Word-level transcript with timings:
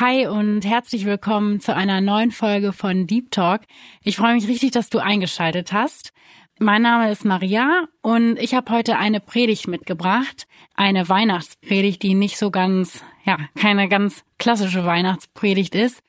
Hi 0.00 0.28
und 0.28 0.64
herzlich 0.64 1.06
willkommen 1.06 1.58
zu 1.58 1.74
einer 1.74 2.00
neuen 2.00 2.30
Folge 2.30 2.72
von 2.72 3.08
Deep 3.08 3.32
Talk. 3.32 3.62
Ich 4.00 4.16
freue 4.16 4.34
mich 4.34 4.46
richtig, 4.46 4.70
dass 4.70 4.90
du 4.90 5.00
eingeschaltet 5.00 5.72
hast. 5.72 6.12
Mein 6.60 6.82
Name 6.82 7.10
ist 7.10 7.24
Maria 7.24 7.88
und 8.00 8.38
ich 8.38 8.54
habe 8.54 8.70
heute 8.70 8.96
eine 8.96 9.18
Predigt 9.18 9.66
mitgebracht, 9.66 10.46
eine 10.76 11.08
Weihnachtspredigt, 11.08 12.00
die 12.00 12.14
nicht 12.14 12.38
so 12.38 12.52
ganz, 12.52 13.02
ja, 13.24 13.38
keine 13.56 13.88
ganz 13.88 14.22
klassische 14.38 14.84
Weihnachtspredigt 14.84 15.74
ist. 15.74 16.00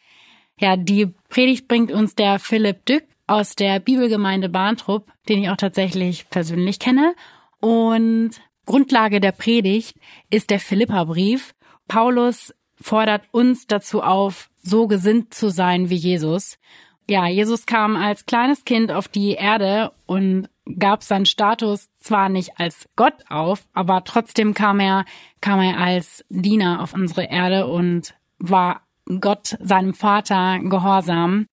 Ja, 0.60 0.78
die 0.78 1.08
Predigt 1.30 1.68
bringt 1.68 1.92
uns 1.92 2.14
der 2.14 2.38
Philipp 2.38 2.86
Dück 2.86 3.06
aus 3.26 3.56
der 3.56 3.80
Bibelgemeinde 3.80 4.50
Bahntrupp, 4.50 5.12
den 5.28 5.42
ich 5.42 5.50
auch 5.50 5.58
tatsächlich 5.58 6.30
persönlich 6.30 6.78
kenne. 6.78 7.16
Und 7.60 8.34
Grundlage 8.68 9.20
der 9.20 9.32
Predigt 9.32 9.98
ist 10.30 10.52
der 10.52 10.60
Philippa-Brief. 10.60 11.56
Paulus 11.88 12.54
fordert 12.82 13.24
uns 13.32 13.68
dazu 13.68 14.02
auf, 14.02 14.50
so 14.62 14.88
gesinnt 14.88 15.34
zu 15.34 15.50
sein 15.50 15.90
wie 15.90 15.96
Jesus. 15.96 16.58
Ja, 17.10 17.28
Jesus 17.28 17.66
kam 17.66 17.96
als 17.96 18.26
kleines 18.26 18.66
Kind 18.66 18.92
auf 18.92 19.08
die 19.08 19.32
Erde 19.32 19.92
und 20.06 20.48
gab 20.78 21.04
seinen 21.04 21.26
Status 21.26 21.90
zwar 22.00 22.30
nicht 22.30 22.60
als 22.60 22.88
Gott 22.96 23.16
auf, 23.30 23.66
aber 23.74 24.04
trotzdem 24.04 24.54
kam 24.54 24.80
er, 24.80 25.06
kam 25.42 25.60
er 25.60 25.80
als 25.80 26.24
Diener 26.30 26.82
auf 26.82 26.94
unsere 26.94 27.24
Erde 27.24 27.66
und 27.66 28.14
war 28.38 28.82
Gott, 29.20 29.58
seinem 29.60 29.96
Vater, 29.96 30.60
gehorsam. 30.60 31.48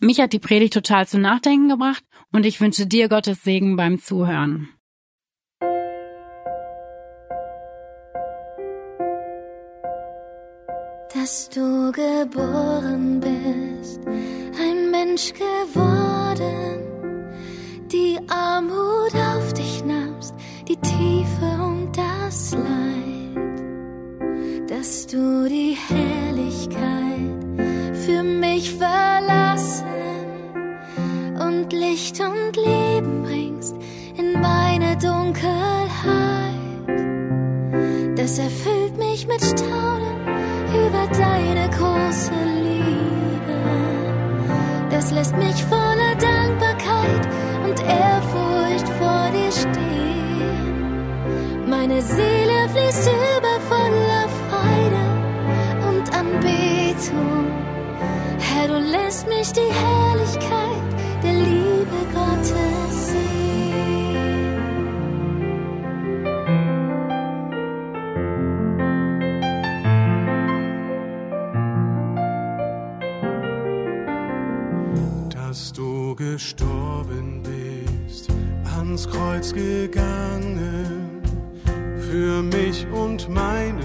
Mich 0.00 0.20
hat 0.20 0.34
die 0.34 0.38
Predigt 0.38 0.74
total 0.74 1.08
zu 1.08 1.18
nachdenken 1.18 1.70
gebracht 1.70 2.04
und 2.30 2.44
ich 2.44 2.60
wünsche 2.60 2.86
dir 2.86 3.08
Gottes 3.08 3.42
Segen 3.42 3.76
beim 3.76 3.98
Zuhören. 3.98 4.68
Dass 11.24 11.48
du 11.48 11.90
geboren 11.90 13.18
bist, 13.18 14.00
ein 14.06 14.90
Mensch 14.90 15.32
geworden, 15.32 16.82
die 17.90 18.18
Armut 18.28 19.14
auf 19.14 19.54
dich 19.54 19.82
nahmst, 19.86 20.34
die 20.68 20.76
Tiefe 20.76 21.46
und 21.64 21.96
das 21.96 22.52
Leid, 22.52 23.62
dass 24.68 25.06
du 25.06 25.48
die 25.48 25.78
Herrlichkeit 25.88 26.76
für 28.04 28.22
mich 28.22 28.74
verlassen 28.74 29.86
und 31.40 31.72
Licht 31.72 32.20
und 32.20 32.54
Leben 32.54 33.22
bringst 33.22 33.74
in 34.18 34.38
meine 34.42 34.94
Dunkelheit. 34.98 35.44
Das 38.14 38.38
erfüllt 38.38 38.98
mich 38.98 39.26
mit 39.26 39.42
Staunen 39.42 40.14
deine 41.18 41.68
große 41.70 42.34
Liebe. 42.62 43.60
Das 44.90 45.10
lässt 45.10 45.36
mich 45.36 45.64
voller 45.64 46.14
Dankbarkeit 46.16 47.28
und 47.64 47.80
Ehrfurcht 47.82 48.88
vor 48.98 49.30
dir 49.36 49.52
stehen. 49.52 50.84
Meine 51.68 52.00
Seele 52.02 52.68
fließt 52.72 53.08
über 53.08 53.60
voller 53.68 54.28
Freude 54.40 55.04
und 55.88 56.04
Anbetung. 56.14 57.46
Herr, 58.38 58.68
du 58.68 58.78
lässt 58.78 59.26
mich 59.28 59.52
die 59.52 59.72
Herrlichkeit 59.82 60.88
der 61.22 61.32
Liebe 61.32 61.98
Gottes 62.12 62.93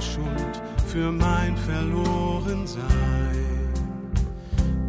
Schuld, 0.01 0.61
für 0.87 1.11
mein 1.11 1.55
Verlorensein, 1.57 2.79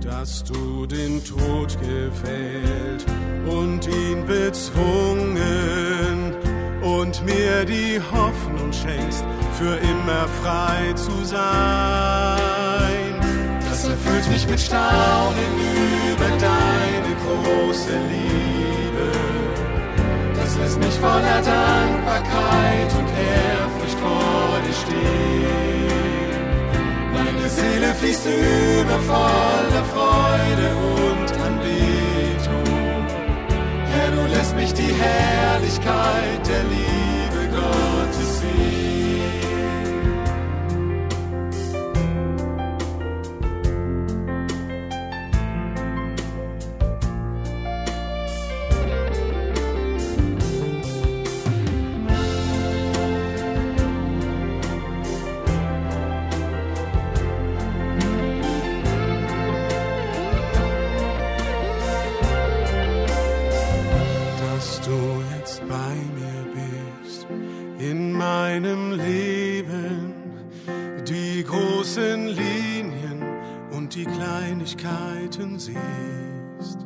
dass 0.03 0.44
du 0.44 0.87
den 0.87 1.22
Tod 1.25 1.76
gefällt 1.81 3.04
und 3.47 3.87
ihn 3.87 4.25
bezwungen 4.26 5.41
und 6.82 7.25
mir 7.25 7.65
die 7.65 8.00
Hoffnung 8.12 8.72
schenkst, 8.72 9.25
für 9.59 9.76
immer 9.76 10.26
frei 10.43 10.93
zu 10.94 11.25
sein. 11.25 11.41
Das 13.69 13.88
erfüllt 13.88 14.28
mich 14.31 14.47
mit 14.49 14.60
Staunen 14.60 15.54
über 16.12 16.28
deine 16.38 17.15
große 17.25 17.99
Liebe. 18.10 19.10
Das 20.37 20.56
lässt 20.59 20.78
mich 20.78 20.94
voller 20.94 21.43
Dankbarkeit 21.43 22.94
und 22.99 23.09
Ehrfurcht 23.09 23.79
vor 24.00 24.55
dir 24.65 24.77
stehen. 24.83 26.31
Meine 27.12 27.47
Seele 27.49 27.94
fließt 27.94 28.27
über 28.27 28.99
voller 29.12 29.84
Freude 29.94 30.69
und 31.05 31.28
Anbetung. 31.49 32.71
Herr, 33.93 34.11
du 34.16 34.22
lässt 34.34 34.55
mich 34.56 34.72
die 34.72 34.93
Herrlichkeit 35.05 36.43
der 36.49 36.65
Liebe 36.65 37.09
siehst, 75.70 76.78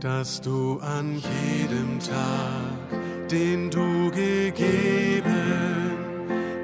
dass 0.00 0.40
du 0.40 0.78
an 0.80 1.16
jedem 1.16 1.98
Tag, 1.98 3.00
den 3.30 3.70
du 3.70 4.10
gegeben, 4.10 5.24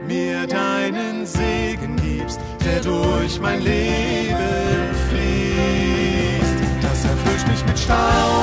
mir 0.07 0.47
deinen 0.47 1.27
Segen 1.27 1.97
gibst, 1.97 2.41
der 2.65 2.81
durch 2.81 3.41
mein 3.41 3.61
Leben 3.63 4.95
fließt. 5.09 6.57
Das 6.83 7.05
erfüllt 7.05 7.49
mich 7.49 7.67
mit 7.67 7.79
Staunen 7.79 8.36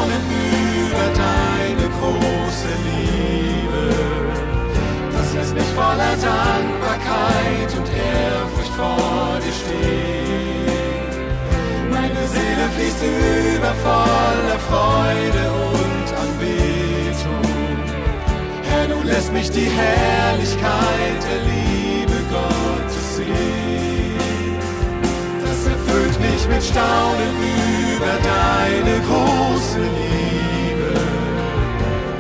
über 13.56 13.74
voller 13.88 14.60
Freude 14.70 15.44
und 15.72 16.08
Anbetung. 16.24 17.44
Herr, 18.70 18.88
du 18.88 19.08
lässt 19.08 19.32
mich 19.34 19.50
die 19.52 19.70
Herrlichkeit 19.70 21.20
der 21.30 21.42
Liebe 21.52 22.18
Gottes 22.30 23.16
sehen. 23.18 24.58
Das 25.46 25.60
erfüllt 25.74 26.20
mich 26.20 26.48
mit 26.48 26.64
Staunen 26.64 27.36
über 27.96 28.14
deine 28.34 28.96
große 29.08 29.80
Liebe. 29.80 30.94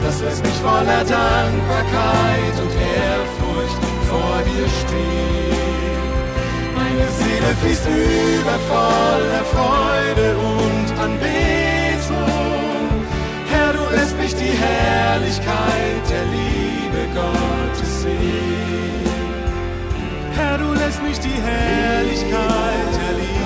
Das 0.03 0.21
lässt 0.21 0.43
mich 0.43 0.55
voller 0.55 1.03
Dankbarkeit 1.03 2.55
und 2.63 2.73
Ehrfurcht 2.99 3.81
vor 4.09 4.37
dir 4.45 4.67
stehen. 4.81 5.62
Meine 7.03 7.15
Seele 7.15 7.55
fließt 7.61 7.85
über 7.85 8.57
voller 8.69 9.43
Freude 9.51 10.37
und 10.37 10.87
Anbetung. 10.97 12.23
Herr, 13.51 13.73
du 13.73 13.93
lässt 13.93 14.17
mich 14.17 14.33
die 14.33 14.55
Herrlichkeit 14.65 16.03
der 16.09 16.23
Liebe 16.37 17.01
Gottes 17.13 18.03
sehen. 18.03 19.03
Herr, 20.33 20.57
du 20.57 20.71
lässt 20.73 21.03
mich 21.03 21.19
die 21.19 21.41
Herrlichkeit 21.41 22.93
der 23.01 23.17
Liebe 23.17 23.42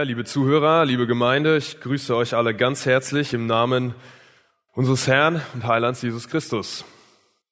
Ja, 0.00 0.04
liebe 0.04 0.24
Zuhörer, 0.24 0.86
liebe 0.86 1.06
Gemeinde, 1.06 1.58
ich 1.58 1.78
grüße 1.78 2.16
euch 2.16 2.34
alle 2.34 2.54
ganz 2.54 2.86
herzlich 2.86 3.34
im 3.34 3.46
Namen 3.46 3.94
unseres 4.72 5.06
Herrn 5.06 5.42
und 5.52 5.66
Heilands 5.66 6.00
Jesus 6.00 6.26
Christus. 6.26 6.86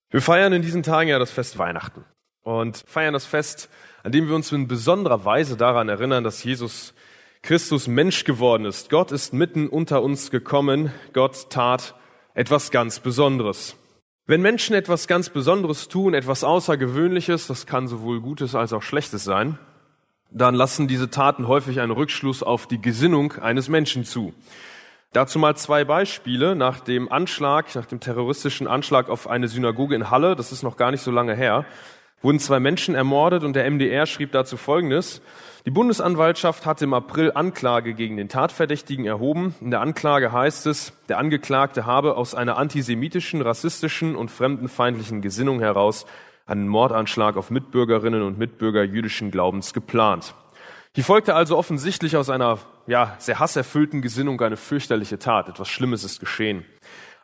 Wir 0.09 0.23
feiern 0.23 0.55
in 0.55 0.63
diesen 0.63 0.83
Tagen 0.83 1.11
ja 1.11 1.19
das 1.19 1.31
Fest 1.31 1.59
Weihnachten 1.59 2.07
und 2.41 2.83
feiern 2.87 3.13
das 3.13 3.27
Fest, 3.27 3.69
an 4.03 4.13
dem 4.13 4.29
wir 4.29 4.35
uns 4.35 4.51
in 4.51 4.67
besonderer 4.67 5.27
Weise 5.27 5.59
daran 5.59 5.91
erinnern, 5.91 6.25
dass 6.25 6.43
Jesus 6.43 6.95
Christus 7.43 7.87
Mensch 7.87 8.25
geworden 8.25 8.65
ist. 8.65 8.89
Gott 8.89 9.13
ist 9.13 9.35
mitten 9.35 9.69
unter 9.69 10.03
uns 10.03 10.31
gekommen. 10.31 10.91
Gott 11.13 11.51
tat 11.51 11.97
etwas 12.33 12.71
ganz 12.71 12.99
Besonderes. 12.99 13.77
Wenn 14.25 14.41
Menschen 14.41 14.75
etwas 14.75 15.07
ganz 15.07 15.29
Besonderes 15.29 15.89
tun, 15.89 16.15
etwas 16.15 16.45
Außergewöhnliches, 16.45 17.47
das 17.47 17.67
kann 17.67 17.89
sowohl 17.89 18.23
Gutes 18.23 18.55
als 18.55 18.73
auch 18.73 18.83
Schlechtes 18.83 19.23
sein, 19.23 19.59
dann 20.31 20.55
lassen 20.55 20.89
diese 20.89 21.11
Taten 21.11 21.49
häufig 21.49 21.81
einen 21.81 21.93
Rückschluss 21.93 22.43
auf 22.43 22.67
die 22.67 22.81
Gesinnung 22.81 23.33
eines 23.35 23.69
Menschen 23.69 24.05
zu. 24.05 24.35
Dazu 25.13 25.39
mal 25.39 25.57
zwei 25.57 25.85
Beispiele. 25.85 26.55
Nach 26.55 26.81
dem 26.81 27.11
Anschlag, 27.11 27.75
nach 27.75 27.87
dem 27.87 28.01
terroristischen 28.01 28.67
Anschlag 28.67 29.09
auf 29.09 29.29
eine 29.29 29.49
Synagoge 29.49 29.95
in 29.95 30.11
Halle, 30.11 30.37
das 30.37 30.53
ist 30.53 30.63
noch 30.63 30.77
gar 30.77 30.91
nicht 30.91 31.03
so 31.03 31.11
lange 31.11 31.35
her, 31.35 31.65
wurden 32.21 32.39
zwei 32.41 32.61
Menschen 32.61 32.95
ermordet 32.95 33.43
und 33.43 33.55
der 33.55 33.71
MDR 33.71 34.05
schrieb 34.05 34.33
dazu 34.33 34.59
Folgendes. 34.59 35.23
Die 35.65 35.71
Bundesanwaltschaft 35.71 36.67
hat 36.67 36.83
im 36.83 36.93
April 36.93 37.33
Anklage 37.35 37.95
gegen 37.95 38.17
den 38.17 38.29
Tatverdächtigen 38.29 39.07
erhoben. 39.07 39.55
In 39.61 39.71
der 39.71 39.81
Anklage 39.81 40.31
heißt 40.31 40.67
es, 40.67 40.93
der 41.09 41.19
Angeklagte 41.19 41.87
habe 41.87 42.17
aus 42.17 42.35
einer 42.35 42.59
antisemitischen, 42.59 43.41
rassistischen 43.41 44.15
und 44.15 44.31
fremdenfeindlichen 44.31 45.23
Gesinnung 45.23 45.61
heraus 45.61 46.05
einen 46.49 46.67
Mordanschlag 46.67 47.37
auf 47.37 47.51
Mitbürgerinnen 47.51 48.23
und 48.23 48.39
Mitbürger 48.39 48.83
jüdischen 48.83 49.31
Glaubens 49.31 49.73
geplant. 49.73 50.35
Hier 50.95 51.05
folgte 51.05 51.35
also 51.35 51.57
offensichtlich 51.57 52.17
aus 52.17 52.31
einer 52.31 52.59
ja, 52.87 53.15
sehr 53.19 53.39
hasserfüllten 53.39 54.03
Gesinnung 54.03 54.41
eine 54.41 54.57
fürchterliche 54.57 55.19
Tat. 55.19 55.49
Etwas 55.49 55.69
Schlimmes 55.69 56.03
ist 56.03 56.19
geschehen. 56.19 56.65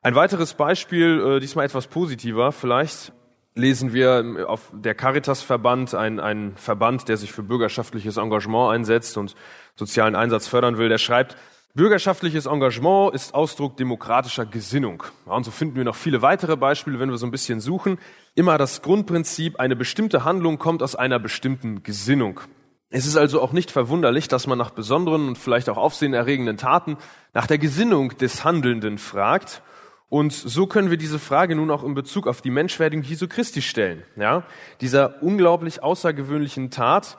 Ein 0.02 0.14
weiteres 0.14 0.54
Beispiel, 0.54 1.36
äh, 1.36 1.40
diesmal 1.40 1.64
etwas 1.64 1.86
positiver, 1.86 2.52
vielleicht 2.52 3.12
lesen 3.54 3.92
wir 3.92 4.46
auf 4.48 4.70
der 4.72 4.94
Caritas-Verband, 4.94 5.94
ein, 5.94 6.20
ein 6.20 6.52
Verband, 6.56 7.08
der 7.08 7.16
sich 7.16 7.32
für 7.32 7.42
bürgerschaftliches 7.42 8.16
Engagement 8.16 8.74
einsetzt 8.74 9.16
und 9.16 9.34
sozialen 9.76 10.14
Einsatz 10.14 10.46
fördern 10.46 10.76
will, 10.76 10.88
der 10.88 10.98
schreibt, 10.98 11.36
Bürgerschaftliches 11.76 12.46
Engagement 12.46 13.16
ist 13.16 13.34
Ausdruck 13.34 13.76
demokratischer 13.76 14.46
Gesinnung. 14.46 15.02
Und 15.24 15.42
so 15.42 15.50
finden 15.50 15.74
wir 15.74 15.82
noch 15.82 15.96
viele 15.96 16.22
weitere 16.22 16.56
Beispiele, 16.56 17.00
wenn 17.00 17.10
wir 17.10 17.18
so 17.18 17.26
ein 17.26 17.32
bisschen 17.32 17.60
suchen. 17.60 17.98
Immer 18.36 18.58
das 18.58 18.80
Grundprinzip, 18.80 19.58
eine 19.58 19.74
bestimmte 19.74 20.22
Handlung 20.22 20.58
kommt 20.58 20.84
aus 20.84 20.94
einer 20.94 21.18
bestimmten 21.18 21.82
Gesinnung. 21.82 22.38
Es 22.90 23.06
ist 23.06 23.16
also 23.16 23.42
auch 23.42 23.50
nicht 23.50 23.72
verwunderlich, 23.72 24.28
dass 24.28 24.46
man 24.46 24.56
nach 24.56 24.70
besonderen 24.70 25.26
und 25.26 25.36
vielleicht 25.36 25.68
auch 25.68 25.76
aufsehenerregenden 25.76 26.58
Taten 26.58 26.96
nach 27.32 27.48
der 27.48 27.58
Gesinnung 27.58 28.16
des 28.18 28.44
Handelnden 28.44 28.98
fragt. 28.98 29.60
Und 30.08 30.32
so 30.32 30.68
können 30.68 30.90
wir 30.90 30.96
diese 30.96 31.18
Frage 31.18 31.56
nun 31.56 31.72
auch 31.72 31.82
in 31.82 31.94
Bezug 31.94 32.28
auf 32.28 32.40
die 32.40 32.50
Menschwerdung 32.50 33.02
Jesu 33.02 33.26
Christi 33.26 33.62
stellen. 33.62 34.04
Ja, 34.14 34.44
dieser 34.80 35.24
unglaublich 35.24 35.82
außergewöhnlichen 35.82 36.70
Tat, 36.70 37.16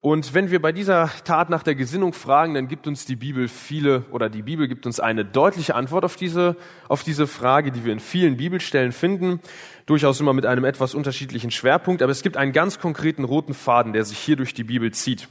und 0.00 0.32
wenn 0.32 0.52
wir 0.52 0.62
bei 0.62 0.70
dieser 0.70 1.10
Tat 1.24 1.50
nach 1.50 1.64
der 1.64 1.74
Gesinnung 1.74 2.12
fragen, 2.12 2.54
dann 2.54 2.68
gibt 2.68 2.86
uns 2.86 3.04
die 3.04 3.16
Bibel 3.16 3.48
viele 3.48 4.04
oder 4.12 4.30
die 4.30 4.42
Bibel 4.42 4.68
gibt 4.68 4.86
uns 4.86 5.00
eine 5.00 5.24
deutliche 5.24 5.74
Antwort 5.74 6.04
auf 6.04 6.14
diese, 6.14 6.56
auf 6.88 7.02
diese 7.02 7.26
Frage, 7.26 7.72
die 7.72 7.84
wir 7.84 7.92
in 7.92 7.98
vielen 7.98 8.36
Bibelstellen 8.36 8.92
finden, 8.92 9.40
durchaus 9.86 10.20
immer 10.20 10.34
mit 10.34 10.46
einem 10.46 10.64
etwas 10.64 10.94
unterschiedlichen 10.94 11.50
Schwerpunkt, 11.50 12.00
aber 12.02 12.12
es 12.12 12.22
gibt 12.22 12.36
einen 12.36 12.52
ganz 12.52 12.78
konkreten 12.78 13.24
roten 13.24 13.54
Faden, 13.54 13.92
der 13.92 14.04
sich 14.04 14.18
hier 14.18 14.36
durch 14.36 14.54
die 14.54 14.62
Bibel 14.62 14.92
zieht. 14.92 15.28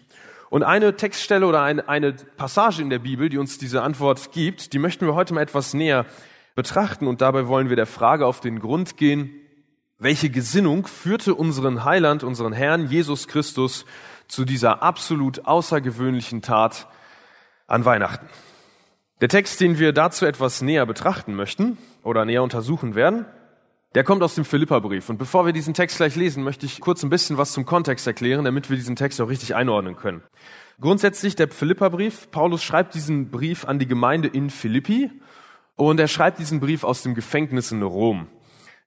Und 0.50 0.64
eine 0.64 0.98
Textstelle 0.98 1.48
oder 1.48 1.62
eine, 1.62 1.88
eine 1.88 2.14
Passage 2.14 2.82
in 2.82 2.90
der 2.90 3.00
Bibel, 3.00 3.30
die 3.30 3.38
uns 3.38 3.58
diese 3.58 3.84
Antwort 3.84 4.32
gibt, 4.34 4.74
die 4.74 4.80
möchten 4.80 5.06
wir 5.06 5.16
heute 5.16 5.34
mal 5.34 5.42
etwas 5.42 5.74
näher 5.74 6.06
betrachten. 6.56 7.08
Und 7.08 7.22
dabei 7.22 7.48
wollen 7.48 7.70
wir 7.70 7.76
der 7.76 7.86
Frage 7.86 8.26
auf 8.26 8.40
den 8.40 8.60
Grund 8.60 8.98
gehen, 8.98 9.30
welche 10.00 10.30
Gesinnung 10.30 10.88
führte 10.88 11.36
unseren 11.36 11.84
Heiland, 11.84 12.24
unseren 12.24 12.54
Herrn 12.54 12.88
Jesus 12.88 13.28
Christus 13.28 13.86
zu 14.28 14.46
dieser 14.46 14.84
absolut 14.84 15.46
außergewöhnlichen 15.46 16.42
Tat 16.42 16.88
an 17.68 17.86
Weihnachten. 17.86 18.28
Der 19.22 19.30
Text, 19.30 19.60
den 19.62 19.80
wir 19.80 19.94
dazu 19.94 20.26
etwas 20.26 20.62
näher 20.62 20.86
betrachten 20.86 21.34
möchten 21.34 21.78
oder 22.04 22.24
näher 22.26 22.44
untersuchen 22.44 22.94
werden, 22.94 23.26
der 23.96 24.04
kommt 24.04 24.22
aus 24.22 24.36
dem 24.36 24.46
Philipperbrief. 24.46 25.10
Und 25.10 25.18
bevor 25.18 25.46
wir 25.46 25.54
diesen 25.54 25.74
Text 25.74 25.98
gleich 25.98 26.16
lesen, 26.16 26.44
möchte 26.44 26.66
ich 26.66 26.80
kurz 26.82 27.02
ein 27.04 27.10
bisschen 27.10 27.38
was 27.38 27.52
zum 27.52 27.66
Kontext 27.66 28.06
erklären, 28.06 28.46
damit 28.46 28.70
wir 28.70 28.78
diesen 28.78 28.96
Text 28.96 29.20
auch 29.22 29.30
richtig 29.30 29.56
einordnen 29.56 29.96
können. 29.96 30.22
Grundsätzlich 30.80 31.36
der 31.36 31.48
Philipperbrief, 31.48 32.30
Paulus 32.30 32.64
schreibt 32.64 32.94
diesen 32.94 33.32
Brief 33.32 33.66
an 33.66 33.80
die 33.80 33.88
Gemeinde 33.88 34.28
in 34.28 34.52
Philippi 34.52 35.10
und 35.76 36.00
er 36.00 36.08
schreibt 36.08 36.38
diesen 36.38 36.60
Brief 36.60 36.84
aus 36.84 37.02
dem 37.02 37.16
Gefängnis 37.16 37.72
in 37.72 37.82
Rom. 37.82 38.28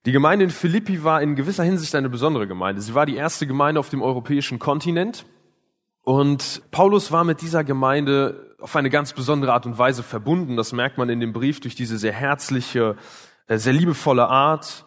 Die 0.07 0.11
Gemeinde 0.11 0.45
in 0.45 0.51
Philippi 0.51 1.03
war 1.03 1.21
in 1.21 1.35
gewisser 1.35 1.63
Hinsicht 1.63 1.93
eine 1.93 2.09
besondere 2.09 2.47
Gemeinde. 2.47 2.81
Sie 2.81 2.95
war 2.95 3.05
die 3.05 3.15
erste 3.15 3.45
Gemeinde 3.45 3.79
auf 3.79 3.89
dem 3.89 4.01
europäischen 4.01 4.57
Kontinent. 4.57 5.25
Und 6.01 6.63
Paulus 6.71 7.11
war 7.11 7.23
mit 7.23 7.41
dieser 7.41 7.63
Gemeinde 7.63 8.55
auf 8.59 8.75
eine 8.75 8.89
ganz 8.89 9.13
besondere 9.13 9.53
Art 9.53 9.67
und 9.67 9.77
Weise 9.77 10.01
verbunden. 10.01 10.57
Das 10.57 10.73
merkt 10.73 10.97
man 10.97 11.09
in 11.09 11.19
dem 11.19 11.33
Brief 11.33 11.59
durch 11.59 11.75
diese 11.75 11.99
sehr 11.99 12.13
herzliche, 12.13 12.95
äh, 13.45 13.57
sehr 13.57 13.73
liebevolle 13.73 14.27
Art. 14.27 14.85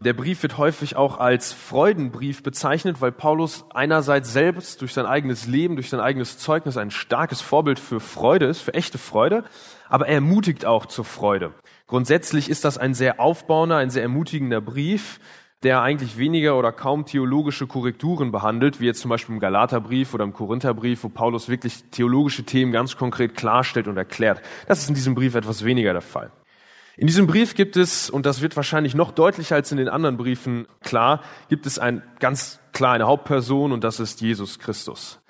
Der 0.00 0.12
Brief 0.12 0.42
wird 0.42 0.58
häufig 0.58 0.96
auch 0.96 1.18
als 1.18 1.54
Freudenbrief 1.54 2.42
bezeichnet, 2.42 3.00
weil 3.00 3.12
Paulus 3.12 3.64
einerseits 3.72 4.34
selbst 4.34 4.82
durch 4.82 4.92
sein 4.92 5.06
eigenes 5.06 5.46
Leben, 5.46 5.76
durch 5.76 5.88
sein 5.88 6.00
eigenes 6.00 6.36
Zeugnis 6.36 6.76
ein 6.76 6.90
starkes 6.90 7.40
Vorbild 7.40 7.78
für 7.78 8.00
Freude 8.00 8.44
ist, 8.44 8.60
für 8.60 8.74
echte 8.74 8.98
Freude, 8.98 9.44
aber 9.88 10.06
er 10.06 10.16
ermutigt 10.16 10.66
auch 10.66 10.84
zur 10.84 11.06
Freude. 11.06 11.54
Grundsätzlich 11.86 12.48
ist 12.48 12.64
das 12.64 12.78
ein 12.78 12.94
sehr 12.94 13.20
aufbauender, 13.20 13.76
ein 13.76 13.90
sehr 13.90 14.02
ermutigender 14.02 14.60
Brief, 14.60 15.20
der 15.62 15.80
eigentlich 15.80 16.18
weniger 16.18 16.58
oder 16.58 16.72
kaum 16.72 17.06
theologische 17.06 17.66
Korrekturen 17.66 18.32
behandelt, 18.32 18.80
wie 18.80 18.86
jetzt 18.86 19.00
zum 19.00 19.08
Beispiel 19.08 19.34
im 19.34 19.40
Galaterbrief 19.40 20.12
oder 20.14 20.24
im 20.24 20.32
Korintherbrief, 20.32 21.04
wo 21.04 21.08
Paulus 21.08 21.48
wirklich 21.48 21.84
theologische 21.90 22.44
Themen 22.44 22.70
ganz 22.72 22.96
konkret 22.96 23.34
klarstellt 23.34 23.88
und 23.88 23.96
erklärt. 23.96 24.42
Das 24.66 24.80
ist 24.80 24.88
in 24.88 24.94
diesem 24.94 25.14
Brief 25.14 25.34
etwas 25.34 25.64
weniger 25.64 25.92
der 25.92 26.02
Fall. 26.02 26.30
In 26.96 27.06
diesem 27.06 27.26
Brief 27.26 27.54
gibt 27.54 27.76
es, 27.76 28.08
und 28.08 28.24
das 28.24 28.40
wird 28.40 28.56
wahrscheinlich 28.56 28.94
noch 28.94 29.10
deutlicher 29.10 29.56
als 29.56 29.72
in 29.72 29.78
den 29.78 29.88
anderen 29.88 30.16
Briefen 30.16 30.66
klar, 30.82 31.22
gibt 31.48 31.66
es 31.66 31.78
ein 31.78 32.02
ganz 32.20 32.60
klar 32.72 32.92
eine 32.92 33.06
Hauptperson 33.06 33.72
und 33.72 33.82
das 33.82 33.98
ist 34.00 34.20
Jesus 34.20 34.58
Christus. 34.58 35.20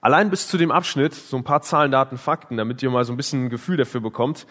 Allein 0.00 0.30
bis 0.30 0.46
zu 0.46 0.58
dem 0.58 0.70
Abschnitt, 0.70 1.14
so 1.14 1.36
ein 1.36 1.44
paar 1.44 1.62
Zahlen, 1.62 1.90
Daten, 1.90 2.18
Fakten, 2.18 2.56
damit 2.56 2.82
ihr 2.82 2.90
mal 2.90 3.04
so 3.04 3.12
ein 3.12 3.16
bisschen 3.16 3.46
ein 3.46 3.50
Gefühl 3.50 3.76
dafür 3.76 4.00
bekommt, 4.00 4.46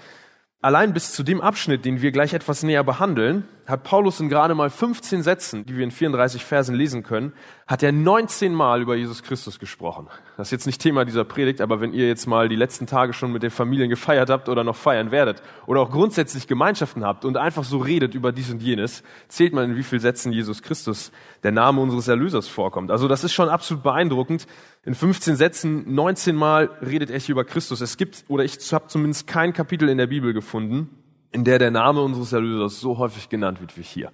Allein 0.67 0.91
bis 0.91 1.13
zu 1.13 1.23
dem 1.23 1.39
Abschnitt, 1.39 1.85
den 1.85 2.01
wir 2.01 2.11
gleich 2.11 2.33
etwas 2.33 2.61
näher 2.61 2.83
behandeln, 2.83 3.45
hat 3.67 3.83
Paulus 3.83 4.21
in 4.21 4.29
gerade 4.29 4.55
mal 4.55 4.69
15 4.69 5.23
Sätzen, 5.23 5.65
die 5.65 5.75
wir 5.75 5.83
in 5.83 5.91
34 5.91 6.45
Versen 6.45 6.73
lesen 6.73 7.03
können, 7.03 7.33
hat 7.67 7.83
er 7.83 7.91
19 7.91 8.53
Mal 8.53 8.81
über 8.81 8.95
Jesus 8.95 9.23
Christus 9.23 9.59
gesprochen. 9.59 10.07
Das 10.37 10.47
ist 10.47 10.51
jetzt 10.51 10.67
nicht 10.67 10.81
Thema 10.81 11.03
dieser 11.03 11.25
Predigt, 11.25 11.59
aber 11.59 11.81
wenn 11.81 11.91
ihr 11.91 12.07
jetzt 12.07 12.27
mal 12.27 12.47
die 12.47 12.55
letzten 12.55 12.87
Tage 12.87 13.11
schon 13.11 13.33
mit 13.33 13.43
den 13.43 13.51
Familien 13.51 13.89
gefeiert 13.89 14.29
habt 14.29 14.47
oder 14.47 14.63
noch 14.63 14.77
feiern 14.77 15.11
werdet 15.11 15.43
oder 15.65 15.81
auch 15.81 15.91
grundsätzlich 15.91 16.47
Gemeinschaften 16.47 17.03
habt 17.03 17.25
und 17.25 17.35
einfach 17.35 17.65
so 17.65 17.79
redet 17.79 18.15
über 18.15 18.31
dies 18.31 18.49
und 18.49 18.61
jenes, 18.61 19.03
zählt 19.27 19.51
man 19.51 19.71
in 19.71 19.75
wie 19.75 19.83
vielen 19.83 20.01
Sätzen 20.01 20.31
Jesus 20.31 20.61
Christus, 20.61 21.11
der 21.43 21.51
Name 21.51 21.81
unseres 21.81 22.07
Erlösers 22.07 22.47
vorkommt. 22.47 22.89
Also 22.89 23.09
das 23.09 23.25
ist 23.25 23.33
schon 23.33 23.49
absolut 23.49 23.83
beeindruckend. 23.83 24.47
In 24.85 24.95
15 24.95 25.35
Sätzen 25.35 25.93
19 25.93 26.37
Mal 26.37 26.69
redet 26.81 27.09
er 27.09 27.19
hier 27.19 27.33
über 27.33 27.43
Christus. 27.43 27.81
Es 27.81 27.97
gibt, 27.97 28.23
oder 28.29 28.45
ich 28.45 28.71
habe 28.71 28.87
zumindest 28.87 29.27
kein 29.27 29.51
Kapitel 29.51 29.89
in 29.89 29.97
der 29.97 30.07
Bibel 30.07 30.31
gefunden, 30.31 30.89
in 31.31 31.43
der 31.43 31.59
der 31.59 31.71
Name 31.71 32.01
unseres 32.01 32.33
Erlösers 32.33 32.79
so 32.79 32.97
häufig 32.97 33.29
genannt 33.29 33.61
wird 33.61 33.77
wie 33.77 33.83
hier 33.83 34.11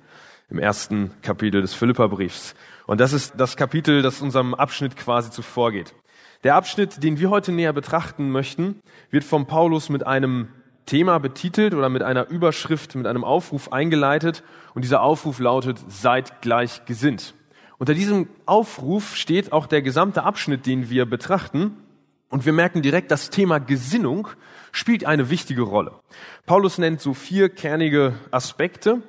im 0.50 0.60
ersten 0.60 1.12
Kapitel 1.22 1.62
des 1.62 1.74
Philipperbriefs. 1.74 2.54
Und 2.86 3.00
das 3.00 3.14
ist 3.14 3.34
das 3.38 3.58
Kapitel, 3.58 4.02
das 4.02 4.22
unserem 4.22 4.54
Abschnitt 4.54 4.96
quasi 4.96 5.32
zuvorgeht. 5.32 5.96
Der 6.44 6.56
Abschnitt, 6.56 7.02
den 7.04 7.20
wir 7.20 7.30
heute 7.30 7.52
näher 7.52 7.74
betrachten 7.74 8.30
möchten, 8.30 8.82
wird 9.10 9.24
von 9.24 9.48
Paulus 9.48 9.90
mit 9.90 10.06
einem 10.06 10.50
Thema 10.86 11.18
betitelt 11.20 11.74
oder 11.74 11.90
mit 11.90 12.04
einer 12.04 12.30
Überschrift, 12.30 12.96
mit 12.96 13.08
einem 13.08 13.24
Aufruf 13.24 13.72
eingeleitet. 13.72 14.44
Und 14.74 14.84
dieser 14.84 15.02
Aufruf 15.02 15.40
lautet, 15.40 15.80
seid 15.88 16.42
gleich 16.42 16.86
gesinnt. 16.86 17.34
Unter 17.78 17.94
diesem 17.94 18.28
Aufruf 18.46 19.16
steht 19.16 19.54
auch 19.54 19.66
der 19.66 19.82
gesamte 19.82 20.24
Abschnitt, 20.24 20.66
den 20.66 20.90
wir 20.90 21.06
betrachten. 21.06 21.78
Und 22.34 22.48
wir 22.48 22.54
merken 22.54 22.82
direkt, 22.82 23.12
das 23.12 23.30
Thema 23.30 23.60
Gesinnung 23.60 24.28
spielt 24.72 25.06
eine 25.06 25.30
wichtige 25.30 25.62
Rolle. 25.62 25.92
Paulus 26.48 26.80
nennt 26.80 27.00
so 27.00 27.14
vier 27.14 27.48
kernige 27.48 28.16
Aspekte, 28.32 29.04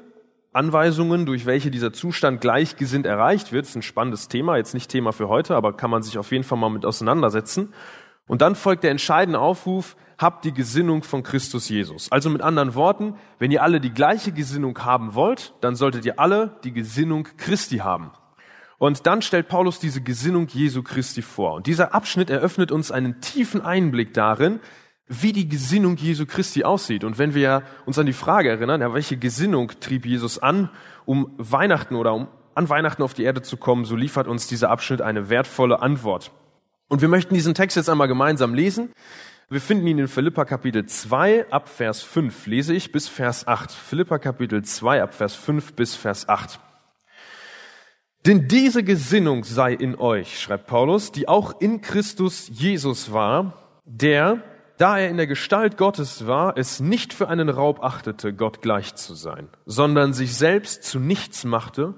Anweisungen, 0.52 1.24
durch 1.24 1.46
welche 1.46 1.70
dieser 1.70 1.94
Zustand 1.94 2.42
gleichgesinnt 2.42 3.06
erreicht 3.06 3.50
wird. 3.50 3.64
Das 3.64 3.70
ist 3.70 3.76
ein 3.76 3.82
spannendes 3.82 4.28
Thema, 4.28 4.58
jetzt 4.58 4.74
nicht 4.74 4.90
Thema 4.90 5.12
für 5.12 5.30
heute, 5.30 5.56
aber 5.56 5.72
kann 5.72 5.90
man 5.90 6.02
sich 6.02 6.18
auf 6.18 6.32
jeden 6.32 6.44
Fall 6.44 6.58
mal 6.58 6.68
mit 6.68 6.84
auseinandersetzen. 6.84 7.72
Und 8.26 8.42
dann 8.42 8.54
folgt 8.54 8.84
der 8.84 8.90
entscheidende 8.90 9.38
Aufruf, 9.40 9.96
habt 10.18 10.44
die 10.44 10.52
Gesinnung 10.52 11.02
von 11.02 11.22
Christus 11.22 11.70
Jesus. 11.70 12.12
Also 12.12 12.28
mit 12.28 12.42
anderen 12.42 12.74
Worten, 12.74 13.14
wenn 13.38 13.50
ihr 13.50 13.62
alle 13.62 13.80
die 13.80 13.94
gleiche 13.94 14.32
Gesinnung 14.32 14.84
haben 14.84 15.14
wollt, 15.14 15.54
dann 15.62 15.76
solltet 15.76 16.04
ihr 16.04 16.20
alle 16.20 16.58
die 16.62 16.74
Gesinnung 16.74 17.26
Christi 17.38 17.78
haben. 17.78 18.10
Und 18.78 19.06
dann 19.06 19.22
stellt 19.22 19.48
Paulus 19.48 19.78
diese 19.78 20.00
Gesinnung 20.00 20.48
Jesu 20.48 20.82
Christi 20.82 21.22
vor. 21.22 21.54
Und 21.54 21.66
dieser 21.66 21.94
Abschnitt 21.94 22.30
eröffnet 22.30 22.72
uns 22.72 22.90
einen 22.90 23.20
tiefen 23.20 23.60
Einblick 23.60 24.14
darin, 24.14 24.60
wie 25.06 25.32
die 25.32 25.48
Gesinnung 25.48 25.96
Jesu 25.96 26.26
Christi 26.26 26.64
aussieht. 26.64 27.04
Und 27.04 27.18
wenn 27.18 27.34
wir 27.34 27.62
uns 27.86 27.98
an 27.98 28.06
die 28.06 28.12
Frage 28.12 28.50
erinnern, 28.50 28.80
ja, 28.80 28.94
welche 28.94 29.16
Gesinnung 29.16 29.72
trieb 29.80 30.06
Jesus 30.06 30.38
an, 30.38 30.70
um 31.04 31.32
Weihnachten 31.36 31.94
oder 31.94 32.14
um 32.14 32.28
an 32.54 32.68
Weihnachten 32.68 33.02
auf 33.02 33.14
die 33.14 33.24
Erde 33.24 33.42
zu 33.42 33.56
kommen, 33.56 33.84
so 33.84 33.96
liefert 33.96 34.28
uns 34.28 34.46
dieser 34.46 34.70
Abschnitt 34.70 35.02
eine 35.02 35.28
wertvolle 35.28 35.82
Antwort. 35.82 36.30
Und 36.88 37.00
wir 37.00 37.08
möchten 37.08 37.34
diesen 37.34 37.54
Text 37.54 37.76
jetzt 37.76 37.90
einmal 37.90 38.08
gemeinsam 38.08 38.54
lesen. 38.54 38.92
Wir 39.50 39.60
finden 39.60 39.86
ihn 39.86 39.98
in 39.98 40.08
Philippa 40.08 40.44
Kapitel 40.44 40.86
2 40.86 41.50
ab 41.50 41.68
Vers 41.68 42.02
5, 42.02 42.46
lese 42.46 42.72
ich 42.72 42.92
bis 42.92 43.08
Vers 43.08 43.46
8. 43.46 43.72
Philippa 43.72 44.18
Kapitel 44.18 44.62
2 44.62 45.02
ab 45.02 45.14
Vers 45.14 45.34
5 45.34 45.74
bis 45.74 45.94
Vers 45.94 46.28
8. 46.28 46.60
Denn 48.26 48.48
diese 48.48 48.82
Gesinnung 48.82 49.44
sei 49.44 49.74
in 49.74 49.96
euch, 49.96 50.40
schreibt 50.40 50.66
Paulus, 50.66 51.12
die 51.12 51.28
auch 51.28 51.60
in 51.60 51.82
Christus 51.82 52.48
Jesus 52.50 53.12
war, 53.12 53.52
der, 53.84 54.42
da 54.78 54.98
er 54.98 55.10
in 55.10 55.18
der 55.18 55.26
Gestalt 55.26 55.76
Gottes 55.76 56.26
war, 56.26 56.56
es 56.56 56.80
nicht 56.80 57.12
für 57.12 57.28
einen 57.28 57.50
Raub 57.50 57.84
achtete, 57.84 58.32
Gott 58.32 58.62
gleich 58.62 58.94
zu 58.94 59.14
sein, 59.14 59.48
sondern 59.66 60.14
sich 60.14 60.34
selbst 60.34 60.84
zu 60.84 60.98
nichts 60.98 61.44
machte 61.44 61.92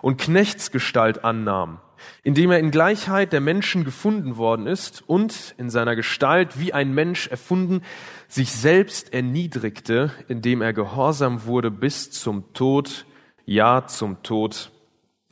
und 0.00 0.20
Knechtsgestalt 0.20 1.24
annahm, 1.24 1.80
indem 2.22 2.52
er 2.52 2.60
in 2.60 2.70
Gleichheit 2.70 3.32
der 3.32 3.40
Menschen 3.40 3.82
gefunden 3.82 4.36
worden 4.36 4.68
ist 4.68 5.02
und 5.08 5.56
in 5.58 5.70
seiner 5.70 5.96
Gestalt 5.96 6.60
wie 6.60 6.72
ein 6.72 6.94
Mensch 6.94 7.26
erfunden, 7.26 7.82
sich 8.28 8.52
selbst 8.52 9.12
erniedrigte, 9.12 10.12
indem 10.28 10.62
er 10.62 10.72
gehorsam 10.72 11.46
wurde 11.46 11.72
bis 11.72 12.12
zum 12.12 12.52
Tod, 12.52 13.06
ja 13.44 13.88
zum 13.88 14.22
Tod 14.22 14.70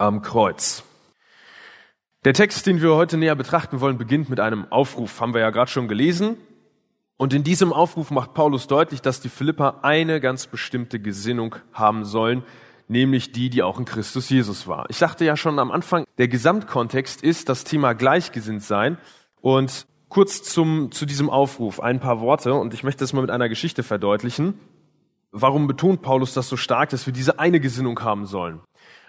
am 0.03 0.21
Kreuz. 0.21 0.83
Der 2.25 2.35
Text, 2.35 2.67
den 2.67 2.83
wir 2.83 2.95
heute 2.95 3.17
näher 3.17 3.37
betrachten 3.37 3.81
wollen, 3.81 3.99
beginnt 3.99 4.29
mit 4.29 4.41
einem 4.41 4.67
Aufruf, 4.71 5.21
haben 5.21 5.33
wir 5.33 5.41
ja 5.41 5.51
gerade 5.51 5.71
schon 5.71 5.89
gelesen. 5.89 6.37
Und 7.17 7.33
in 7.33 7.45
diesem 7.45 7.73
Aufruf 7.73 8.11
macht 8.11 8.35
Paulus 8.35 8.67
deutlich, 8.67 9.01
dass 9.01 9.21
die 9.21 9.29
Philipper 9.29 9.85
eine 9.85 10.21
ganz 10.21 10.49
bestimmte 10.49 10.99
Gesinnung 10.99 11.55
haben 11.73 12.05
sollen, 12.05 12.43
nämlich 12.89 13.31
die, 13.31 13.49
die 13.49 13.63
auch 13.63 13.79
in 13.79 13.85
Christus 13.85 14.29
Jesus 14.29 14.67
war. 14.67 14.87
Ich 14.89 14.97
sagte 14.97 15.25
ja 15.25 15.37
schon 15.37 15.59
am 15.61 15.71
Anfang, 15.71 16.05
der 16.19 16.27
Gesamtkontext 16.27 17.23
ist 17.23 17.49
das 17.49 17.63
Thema 17.63 17.93
Gleichgesinnt 17.93 18.65
sein. 18.65 18.99
Und 19.41 19.87
kurz 20.09 20.43
zum, 20.43 20.91
zu 20.91 21.07
diesem 21.07 21.31
Aufruf 21.31 21.79
ein 21.79 22.01
paar 22.01 22.21
Worte, 22.21 22.55
und 22.55 22.75
ich 22.75 22.83
möchte 22.83 23.05
das 23.05 23.13
mal 23.13 23.21
mit 23.21 23.31
einer 23.31 23.49
Geschichte 23.49 23.85
verdeutlichen. 23.85 24.59
Warum 25.31 25.69
betont 25.69 26.03
Paulus 26.03 26.35
das 26.35 26.49
so 26.49 26.57
stark, 26.57 26.91
dass 26.91 27.07
wir 27.07 27.13
diese 27.13 27.39
eine 27.39 27.61
Gesinnung 27.61 28.01
haben 28.01 28.27
sollen? 28.27 28.61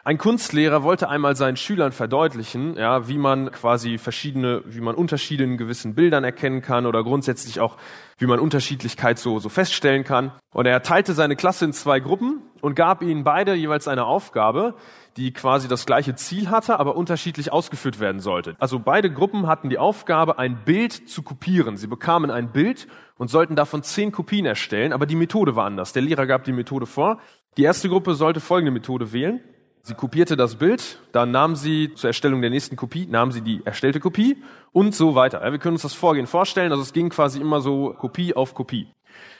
Ein 0.06 0.18
Kunstlehrer 0.18 0.84
wollte 0.84 1.08
einmal 1.08 1.38
seinen 1.38 1.56
Schülern 1.56 1.94
verdeutlichen, 1.94 2.76
ja, 2.76 3.08
wie 3.08 3.18
man 3.18 3.54
quasi 3.54 3.98
verschiedene, 3.98 4.62
wie 4.66 4.82
man 4.82 4.96
Unterschiede 4.96 5.46
in 5.46 5.58
gewissen 5.58 5.96
Bildern 5.96 6.26
erkennen 6.26 6.62
kann 6.62 6.86
oder 6.86 7.06
grundsätzlich 7.06 7.62
auch, 7.62 7.78
wie 8.18 8.26
man 8.26 8.38
Unterschiedlichkeit 8.42 9.18
so, 9.18 9.40
so 9.40 9.48
feststellen 9.48 10.04
kann. 10.04 10.34
Und 10.54 10.66
er 10.66 10.84
teilte 10.84 11.14
seine 11.14 11.38
Klasse 11.38 11.64
in 11.64 11.72
zwei 11.72 12.02
Gruppen 12.02 12.42
und 12.60 12.76
gab 12.76 13.02
ihnen 13.02 13.24
beide 13.24 13.54
jeweils 13.54 13.88
eine 13.88 14.04
Aufgabe, 14.04 14.76
die 15.16 15.32
quasi 15.32 15.70
das 15.70 15.86
gleiche 15.86 16.16
Ziel 16.16 16.50
hatte, 16.50 16.82
aber 16.82 16.98
unterschiedlich 16.98 17.54
ausgeführt 17.54 18.02
werden 18.02 18.20
sollte. 18.20 18.58
Also 18.60 18.80
beide 18.80 19.10
Gruppen 19.10 19.48
hatten 19.48 19.70
die 19.70 19.78
Aufgabe, 19.78 20.38
ein 20.38 20.66
Bild 20.66 21.08
zu 21.08 21.24
kopieren. 21.24 21.78
Sie 21.78 21.88
bekamen 21.88 22.30
ein 22.30 22.52
Bild 22.52 22.88
und 23.18 23.30
sollten 23.30 23.56
davon 23.56 23.84
zehn 23.84 24.12
Kopien 24.12 24.46
erstellen, 24.46 24.92
aber 24.92 25.06
die 25.06 25.16
Methode 25.16 25.56
war 25.56 25.64
anders. 25.64 25.94
Der 25.94 26.02
Lehrer 26.02 26.26
gab 26.26 26.44
die 26.44 26.52
Methode 26.52 26.88
vor. 26.88 27.20
Die 27.56 27.64
erste 27.64 27.88
Gruppe 27.88 28.16
sollte 28.16 28.42
folgende 28.42 28.72
Methode 28.72 29.14
wählen. 29.14 29.40
Sie 29.86 29.96
kopierte 29.96 30.38
das 30.38 30.56
Bild, 30.56 31.00
dann 31.12 31.32
nahm 31.32 31.58
sie 31.58 31.94
zur 31.94 32.10
Erstellung 32.10 32.40
der 32.40 32.50
nächsten 32.50 32.78
Kopie, 32.78 33.06
nahm 33.06 33.34
sie 33.34 33.42
die 33.42 33.62
erstellte 33.66 34.00
Kopie 34.00 34.42
und 34.72 34.96
so 34.96 35.14
weiter. 35.14 35.44
Ja, 35.44 35.52
wir 35.52 35.60
können 35.60 35.76
uns 35.76 35.82
das 35.82 35.94
Vorgehen 35.94 36.26
vorstellen, 36.26 36.72
also 36.72 36.82
es 36.82 36.94
ging 36.94 37.10
quasi 37.10 37.42
immer 37.42 37.60
so 37.60 37.94
Kopie 38.00 38.34
auf 38.34 38.54
Kopie. 38.54 38.88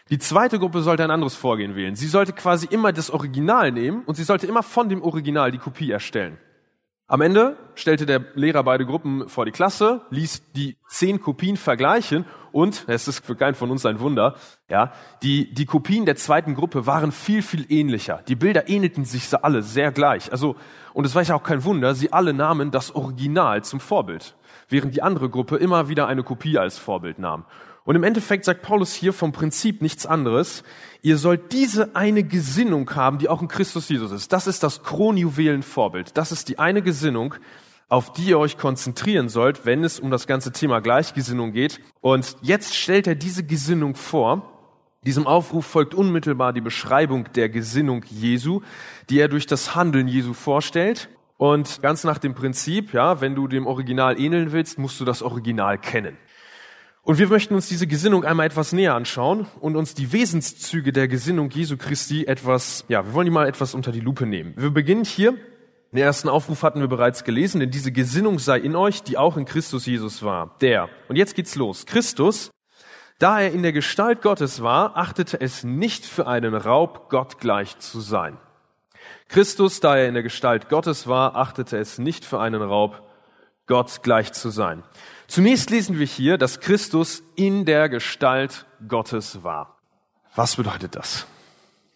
Die 0.10 0.20
zweite 0.20 0.60
Gruppe 0.60 0.82
sollte 0.82 1.02
ein 1.06 1.12
anderes 1.12 1.36
Vorgehen 1.36 1.78
wählen. 1.78 1.96
Sie 1.96 2.08
sollte 2.08 2.34
quasi 2.34 2.68
immer 2.70 2.92
das 2.92 3.10
Original 3.10 3.72
nehmen 3.72 4.04
und 4.04 4.16
sie 4.16 4.26
sollte 4.26 4.46
immer 4.46 4.64
von 4.64 4.90
dem 4.90 5.02
Original 5.02 5.50
die 5.50 5.60
Kopie 5.60 5.92
erstellen. 5.92 6.38
Am 7.14 7.22
Ende 7.22 7.58
stellte 7.76 8.08
der 8.08 8.26
Lehrer 8.34 8.64
beide 8.64 8.88
Gruppen 8.88 9.30
vor 9.30 9.46
die 9.46 9.52
Klasse, 9.52 10.02
ließ 10.10 10.52
die 10.54 10.78
zehn 10.88 11.22
Kopien 11.22 11.58
vergleichen 11.58 12.26
und, 12.52 12.86
es 12.88 13.08
ist 13.08 13.24
für 13.24 13.36
keinen 13.36 13.54
von 13.54 13.70
uns 13.70 13.86
ein 13.86 14.00
Wunder, 14.00 14.34
ja, 14.68 14.92
die, 15.22 15.54
die 15.54 15.68
Kopien 15.68 16.08
der 16.08 16.16
zweiten 16.16 16.56
Gruppe 16.56 16.88
waren 16.88 17.12
viel, 17.12 17.44
viel 17.44 17.72
ähnlicher. 17.72 18.24
Die 18.28 18.36
Bilder 18.36 18.68
ähnelten 18.68 19.06
sich 19.06 19.32
alle 19.44 19.62
sehr 19.62 19.92
gleich. 19.92 20.32
Also, 20.32 20.56
und 20.96 21.06
es 21.06 21.14
war 21.14 21.22
ja 21.22 21.36
auch 21.36 21.44
kein 21.44 21.64
Wunder, 21.64 21.94
sie 21.94 22.12
alle 22.12 22.34
nahmen 22.34 22.72
das 22.72 22.96
Original 22.96 23.64
zum 23.64 23.80
Vorbild, 23.80 24.36
während 24.68 24.96
die 24.96 25.04
andere 25.04 25.30
Gruppe 25.30 25.58
immer 25.58 25.90
wieder 25.90 26.08
eine 26.08 26.24
Kopie 26.24 26.58
als 26.58 26.80
Vorbild 26.80 27.20
nahm. 27.20 27.46
Und 27.86 27.96
im 27.96 28.04
Endeffekt 28.04 28.46
sagt 28.46 28.62
Paulus 28.62 28.94
hier 28.94 29.12
vom 29.12 29.34
Prinzip 29.34 29.82
nichts 29.82 30.06
anderes. 30.06 30.64
Ihr 31.02 31.18
sollt 31.18 31.52
diese 31.52 31.96
eine 31.96 32.24
Gesinnung 32.24 32.90
haben, 32.96 33.18
die 33.18 33.28
auch 33.28 33.42
in 33.42 33.50
Christus 33.50 33.90
Jesus 33.90 34.12
ist. 34.12 34.32
Das 34.32 34.48
ist 34.48 34.64
das 34.64 34.84
Kronjuwelenvorbild. 34.84 36.18
Das 36.18 36.32
ist 36.32 36.48
die 36.48 36.60
eine 36.60 36.82
Gesinnung, 36.82 37.36
auf 37.90 38.14
die 38.14 38.30
ihr 38.30 38.40
euch 38.40 38.58
konzentrieren 38.58 39.28
sollt, 39.28 39.66
wenn 39.66 39.84
es 39.84 40.00
um 40.00 40.12
das 40.12 40.28
ganze 40.28 40.54
Thema 40.54 40.80
Gleichgesinnung 40.80 41.52
geht. 41.52 41.82
Und 42.00 42.38
jetzt 42.42 42.74
stellt 42.74 43.06
er 43.06 43.16
diese 43.16 43.44
Gesinnung 43.44 43.96
vor. 43.96 44.50
Diesem 45.06 45.28
Aufruf 45.28 45.66
folgt 45.66 45.94
unmittelbar 45.94 46.54
die 46.54 46.62
Beschreibung 46.62 47.26
der 47.34 47.50
Gesinnung 47.50 48.06
Jesu, 48.10 48.62
die 49.10 49.20
er 49.20 49.28
durch 49.28 49.46
das 49.46 49.76
Handeln 49.76 50.08
Jesu 50.08 50.32
vorstellt. 50.32 51.10
Und 51.36 51.82
ganz 51.82 52.06
nach 52.06 52.20
dem 52.20 52.34
Prinzip, 52.34 52.94
ja, 52.94 53.20
wenn 53.20 53.36
du 53.36 53.50
dem 53.50 53.68
Original 53.68 54.18
ähneln 54.18 54.54
willst, 54.54 54.80
musst 54.80 55.02
du 55.02 55.04
das 55.04 55.22
Original 55.22 55.78
kennen. 55.78 56.16
Und 57.06 57.18
wir 57.18 57.28
möchten 57.28 57.54
uns 57.54 57.68
diese 57.68 57.86
Gesinnung 57.86 58.24
einmal 58.24 58.46
etwas 58.46 58.72
näher 58.72 58.96
anschauen 58.96 59.46
und 59.60 59.76
uns 59.76 59.94
die 59.94 60.14
Wesenszüge 60.14 60.94
der 60.94 61.10
Gesinnung 61.10 61.50
Jesu 61.50 61.76
Christi 61.76 62.24
etwas, 62.24 62.86
ja, 62.88 63.06
wir 63.06 63.14
wollen 63.14 63.26
die 63.26 63.32
mal 63.32 63.46
etwas 63.46 63.76
unter 63.76 63.92
die 63.92 64.00
Lupe 64.00 64.26
nehmen. 64.26 64.54
Wir 64.56 64.70
beginnen 64.70 65.04
hier. 65.04 65.34
Den 65.92 66.00
ersten 66.00 66.30
Aufruf 66.30 66.64
hatten 66.64 66.80
wir 66.80 66.88
bereits 66.88 67.26
gelesen, 67.26 67.60
denn 67.60 67.72
diese 67.72 67.92
Gesinnung 67.92 68.40
sei 68.40 68.58
in 68.58 68.78
euch, 68.78 69.04
die 69.04 69.18
auch 69.18 69.36
in 69.36 69.44
Christus 69.44 69.86
Jesus 69.86 70.24
war. 70.24 70.56
Der. 70.62 70.88
Und 71.10 71.18
jetzt 71.18 71.36
geht's 71.36 71.56
los. 71.56 71.86
Christus, 71.86 72.52
da 73.20 73.42
er 73.42 73.52
in 73.52 73.64
der 73.64 73.74
Gestalt 73.74 74.22
Gottes 74.22 74.64
war, 74.64 74.96
achtete 74.96 75.42
es 75.42 75.66
nicht 75.66 76.06
für 76.06 76.26
einen 76.26 76.56
Raub, 76.56 77.10
Gott 77.10 77.38
gleich 77.38 77.78
zu 77.80 78.00
sein. 78.00 78.38
Christus, 79.28 79.82
da 79.82 79.98
er 79.98 80.08
in 80.08 80.14
der 80.14 80.24
Gestalt 80.24 80.70
Gottes 80.70 81.06
war, 81.08 81.36
achtete 81.36 81.78
es 81.78 82.00
nicht 82.00 82.24
für 82.24 82.40
einen 82.40 82.62
Raub, 82.62 83.02
Gott 83.68 84.04
gleich 84.04 84.32
zu 84.32 84.50
sein. 84.50 84.84
Zunächst 85.34 85.72
lesen 85.72 85.98
wir 85.98 86.06
hier, 86.06 86.38
dass 86.38 86.60
Christus 86.60 87.24
in 87.34 87.66
der 87.66 87.90
Gestalt 87.90 88.68
Gottes 88.88 89.44
war. 89.44 89.80
Was 90.36 90.58
bedeutet 90.58 90.96
das? 90.96 91.26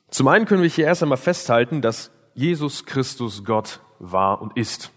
Zum 0.09 0.27
einen 0.27 0.45
können 0.45 0.63
wir 0.63 0.69
hier 0.71 0.85
erst 0.85 1.03
einmal 1.03 1.19
festhalten, 1.19 1.83
dass 1.83 2.09
Jesus 2.33 2.87
Christus 2.87 3.43
Gott 3.43 3.79
war 3.99 4.41
und 4.41 4.57
ist. 4.57 4.89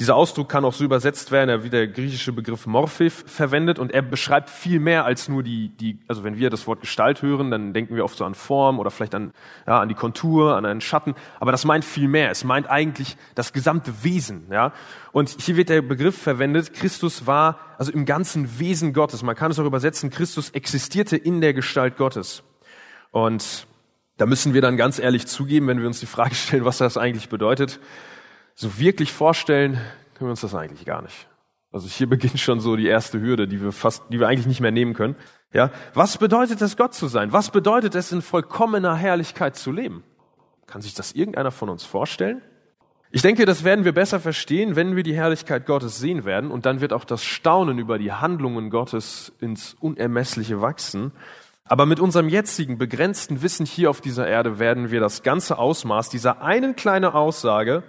Dieser 0.00 0.16
Ausdruck 0.16 0.48
kann 0.48 0.64
auch 0.64 0.72
so 0.72 0.82
übersetzt 0.82 1.30
werden, 1.30 1.48
er 1.48 1.62
wie 1.62 1.70
der 1.70 1.86
griechische 1.86 2.32
Begriff 2.32 2.66
Morphif 2.66 3.22
verwendet 3.28 3.78
und 3.78 3.92
er 3.92 4.02
beschreibt 4.02 4.50
viel 4.50 4.80
mehr 4.80 5.04
als 5.04 5.28
nur 5.28 5.44
die, 5.44 5.68
die, 5.68 6.00
also 6.08 6.24
wenn 6.24 6.36
wir 6.36 6.50
das 6.50 6.66
Wort 6.66 6.80
Gestalt 6.80 7.22
hören, 7.22 7.52
dann 7.52 7.72
denken 7.72 7.94
wir 7.94 8.04
oft 8.04 8.18
so 8.18 8.24
an 8.24 8.34
Form 8.34 8.80
oder 8.80 8.90
vielleicht 8.90 9.14
an, 9.14 9.32
ja, 9.68 9.80
an 9.80 9.88
die 9.88 9.94
Kontur, 9.94 10.56
an 10.56 10.66
einen 10.66 10.80
Schatten, 10.80 11.14
aber 11.38 11.52
das 11.52 11.64
meint 11.64 11.84
viel 11.84 12.08
mehr. 12.08 12.32
Es 12.32 12.42
meint 12.42 12.68
eigentlich 12.68 13.16
das 13.36 13.52
gesamte 13.52 14.02
Wesen, 14.02 14.48
ja. 14.50 14.72
Und 15.12 15.28
hier 15.40 15.56
wird 15.56 15.68
der 15.68 15.80
Begriff 15.80 16.20
verwendet, 16.20 16.74
Christus 16.74 17.28
war, 17.28 17.60
also 17.78 17.92
im 17.92 18.04
ganzen 18.04 18.58
Wesen 18.58 18.94
Gottes. 18.94 19.22
Man 19.22 19.36
kann 19.36 19.52
es 19.52 19.60
auch 19.60 19.64
übersetzen, 19.64 20.10
Christus 20.10 20.50
existierte 20.50 21.16
in 21.16 21.40
der 21.40 21.54
Gestalt 21.54 21.96
Gottes. 21.96 22.42
Und 23.12 23.68
da 24.16 24.26
müssen 24.26 24.54
wir 24.54 24.60
dann 24.60 24.76
ganz 24.76 24.98
ehrlich 24.98 25.28
zugeben, 25.28 25.68
wenn 25.68 25.78
wir 25.78 25.86
uns 25.86 26.00
die 26.00 26.06
Frage 26.06 26.34
stellen, 26.34 26.64
was 26.64 26.78
das 26.78 26.96
eigentlich 26.96 27.28
bedeutet 27.28 27.78
so 28.54 28.78
wirklich 28.78 29.12
vorstellen 29.12 29.74
können 30.14 30.28
wir 30.28 30.30
uns 30.30 30.40
das 30.40 30.54
eigentlich 30.54 30.84
gar 30.84 31.02
nicht. 31.02 31.28
Also 31.72 31.88
hier 31.88 32.06
beginnt 32.08 32.38
schon 32.38 32.60
so 32.60 32.76
die 32.76 32.86
erste 32.86 33.20
Hürde, 33.20 33.48
die 33.48 33.60
wir 33.60 33.72
fast, 33.72 34.04
die 34.10 34.20
wir 34.20 34.28
eigentlich 34.28 34.46
nicht 34.46 34.60
mehr 34.60 34.70
nehmen 34.70 34.94
können. 34.94 35.16
Ja, 35.52 35.70
was 35.92 36.18
bedeutet 36.18 36.60
es, 36.62 36.76
Gott 36.76 36.94
zu 36.94 37.06
sein? 37.06 37.32
Was 37.32 37.50
bedeutet 37.50 37.94
es, 37.94 38.10
in 38.12 38.22
vollkommener 38.22 38.96
Herrlichkeit 38.96 39.56
zu 39.56 39.70
leben? 39.70 40.02
Kann 40.66 40.82
sich 40.82 40.94
das 40.94 41.12
irgendeiner 41.12 41.50
von 41.50 41.68
uns 41.68 41.84
vorstellen? 41.84 42.42
Ich 43.12 43.22
denke, 43.22 43.44
das 43.46 43.62
werden 43.62 43.84
wir 43.84 43.92
besser 43.92 44.18
verstehen, 44.18 44.74
wenn 44.74 44.96
wir 44.96 45.04
die 45.04 45.14
Herrlichkeit 45.14 45.66
Gottes 45.66 45.98
sehen 45.98 46.24
werden, 46.24 46.50
und 46.50 46.66
dann 46.66 46.80
wird 46.80 46.92
auch 46.92 47.04
das 47.04 47.22
Staunen 47.22 47.78
über 47.78 47.98
die 47.98 48.10
Handlungen 48.10 48.70
Gottes 48.70 49.32
ins 49.40 49.74
Unermessliche 49.74 50.60
wachsen. 50.60 51.12
Aber 51.64 51.86
mit 51.86 52.00
unserem 52.00 52.28
jetzigen 52.28 52.76
begrenzten 52.76 53.40
Wissen 53.40 53.66
hier 53.66 53.88
auf 53.88 54.00
dieser 54.00 54.26
Erde 54.26 54.58
werden 54.58 54.90
wir 54.90 54.98
das 54.98 55.22
ganze 55.22 55.58
Ausmaß 55.58 56.08
dieser 56.08 56.42
einen 56.42 56.74
kleinen 56.74 57.12
Aussage, 57.12 57.84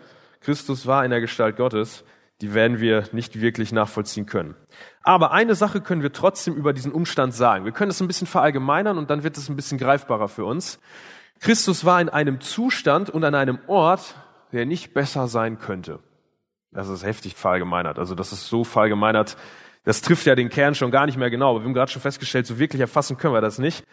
Christus 0.45 0.85
war 0.85 1.03
in 1.03 1.09
der 1.09 1.21
Gestalt 1.21 1.57
Gottes, 1.57 2.03
die 2.39 2.53
werden 2.53 2.79
wir 2.79 3.05
nicht 3.13 3.41
wirklich 3.41 3.71
nachvollziehen 3.71 4.27
können. 4.27 4.55
Aber 5.01 5.31
eine 5.31 5.55
Sache 5.55 5.81
können 5.81 6.03
wir 6.03 6.13
trotzdem 6.13 6.53
über 6.53 6.71
diesen 6.71 6.91
Umstand 6.91 7.33
sagen. 7.33 7.65
Wir 7.65 7.71
können 7.71 7.89
es 7.89 7.99
ein 7.99 8.07
bisschen 8.07 8.27
verallgemeinern 8.27 8.99
und 8.99 9.09
dann 9.09 9.23
wird 9.23 9.37
es 9.37 9.49
ein 9.49 9.55
bisschen 9.55 9.79
greifbarer 9.79 10.27
für 10.27 10.45
uns. 10.45 10.79
Christus 11.39 11.83
war 11.83 11.99
in 11.99 12.09
einem 12.09 12.41
Zustand 12.41 13.09
und 13.09 13.23
an 13.23 13.33
einem 13.33 13.57
Ort, 13.65 14.15
der 14.51 14.67
nicht 14.67 14.93
besser 14.93 15.27
sein 15.27 15.57
könnte. 15.57 15.97
Das 16.71 16.89
ist 16.89 17.03
heftig 17.03 17.35
verallgemeinert. 17.35 17.97
Also 17.97 18.13
das 18.13 18.31
ist 18.31 18.47
so 18.47 18.63
verallgemeinert, 18.63 19.37
das 19.83 20.01
trifft 20.01 20.27
ja 20.27 20.35
den 20.35 20.49
Kern 20.49 20.75
schon 20.75 20.91
gar 20.91 21.07
nicht 21.07 21.17
mehr 21.17 21.31
genau. 21.31 21.51
Aber 21.51 21.61
wir 21.61 21.65
haben 21.65 21.73
gerade 21.73 21.91
schon 21.91 22.03
festgestellt, 22.03 22.45
so 22.45 22.59
wirklich 22.59 22.81
erfassen 22.81 23.17
können 23.17 23.33
wir 23.33 23.41
das 23.41 23.57
nicht. 23.57 23.83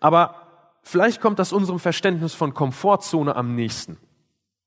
Aber 0.00 0.34
vielleicht 0.82 1.20
kommt 1.20 1.38
das 1.38 1.52
unserem 1.52 1.78
Verständnis 1.78 2.34
von 2.34 2.54
Komfortzone 2.54 3.36
am 3.36 3.54
nächsten. 3.54 3.98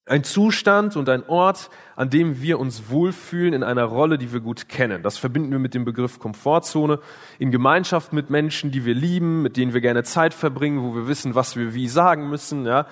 Ein 0.08 0.24
Zustand 0.24 0.96
und 0.98 1.10
ein 1.10 1.28
Ort, 1.28 1.72
an 1.96 2.12
dem 2.12 2.40
wir 2.40 2.60
uns 2.60 2.90
wohlfühlen 2.90 3.54
in 3.54 3.64
einer 3.64 3.86
Rolle, 3.86 4.20
die 4.20 4.32
wir 4.32 4.40
gut 4.40 4.70
kennen. 4.70 5.02
Das 5.02 5.18
verbinden 5.18 5.50
wir 5.50 5.58
mit 5.58 5.74
dem 5.74 5.84
Begriff 5.84 6.20
Komfortzone. 6.20 7.00
In 7.40 7.50
Gemeinschaft 7.50 8.14
mit 8.14 8.30
Menschen, 8.30 8.70
die 8.70 8.86
wir 8.86 8.94
lieben, 8.94 9.42
mit 9.42 9.58
denen 9.58 9.74
wir 9.74 9.82
gerne 9.82 10.04
Zeit 10.04 10.36
verbringen, 10.36 10.84
wo 10.84 10.94
wir 10.94 11.08
wissen, 11.08 11.34
was 11.34 11.56
wir 11.56 11.74
wie 11.74 11.88
sagen 11.88 12.30
müssen, 12.30 12.68
ja 12.68 12.86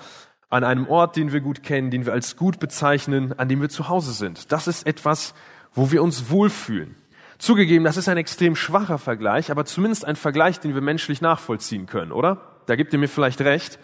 an 0.50 0.64
einem 0.64 0.88
Ort, 0.88 1.16
den 1.16 1.32
wir 1.32 1.40
gut 1.40 1.62
kennen, 1.62 1.92
den 1.92 2.04
wir 2.04 2.12
als 2.12 2.36
gut 2.36 2.58
bezeichnen, 2.58 3.32
an 3.38 3.48
dem 3.48 3.60
wir 3.60 3.68
zu 3.68 3.88
Hause 3.88 4.12
sind. 4.12 4.50
Das 4.50 4.66
ist 4.66 4.84
etwas, 4.84 5.34
wo 5.72 5.92
wir 5.92 6.02
uns 6.02 6.30
wohlfühlen. 6.30 6.96
Zugegeben, 7.38 7.84
das 7.84 7.96
ist 7.96 8.08
ein 8.08 8.16
extrem 8.16 8.54
schwacher 8.56 8.98
Vergleich, 8.98 9.50
aber 9.52 9.64
zumindest 9.64 10.04
ein 10.04 10.16
Vergleich, 10.16 10.60
den 10.60 10.74
wir 10.74 10.82
menschlich 10.82 11.20
nachvollziehen 11.20 11.86
können, 11.86 12.12
oder? 12.12 12.40
Da 12.66 12.76
gibt 12.76 12.92
ihr 12.92 12.98
mir 12.98 13.08
vielleicht 13.08 13.40
recht. 13.40 13.78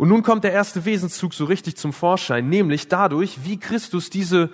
Und 0.00 0.08
nun 0.08 0.22
kommt 0.22 0.44
der 0.44 0.52
erste 0.52 0.86
Wesenszug 0.86 1.34
so 1.34 1.44
richtig 1.44 1.76
zum 1.76 1.92
Vorschein, 1.92 2.48
nämlich 2.48 2.88
dadurch, 2.88 3.44
wie 3.44 3.58
Christus 3.58 4.08
diese, 4.08 4.48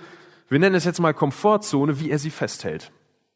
wir 0.49 0.59
nennen 0.59 0.75
es 0.75 0.85
jetzt 0.85 0.99
mal 0.99 1.15
Komfortzone, 1.15 2.01
wie 2.01 2.11
er 2.11 2.19
sie 2.19 2.31
festhält. 2.31 2.91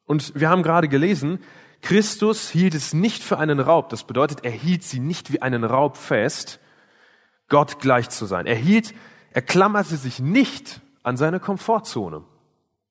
Und 0.07 0.33
wir 0.35 0.51
haben 0.51 0.65
gerade 0.65 0.89
gelesen, 0.89 1.39
Christus 1.83 2.51
hielt 2.51 2.75
es 2.75 2.95
nicht 2.95 3.23
für 3.23 3.39
einen 3.39 3.61
Raub. 3.61 3.91
Das 3.91 4.03
bedeutet, 4.03 4.45
er 4.45 4.51
hielt 4.51 4.83
sie 4.83 4.99
nicht 4.99 5.33
wie 5.33 5.41
einen 5.41 5.63
Raub 5.63 5.97
fest, 5.97 6.59
Gott 7.49 7.79
gleich 7.79 8.09
zu 8.09 8.27
sein. 8.27 8.47
Er 8.47 8.57
hielt, 8.57 8.93
er 9.31 9.43
klammerte 9.43 9.97
sich 9.97 10.19
nicht 10.19 10.81
an 11.05 11.17
seine 11.17 11.39
Komfortzone. 11.39 12.25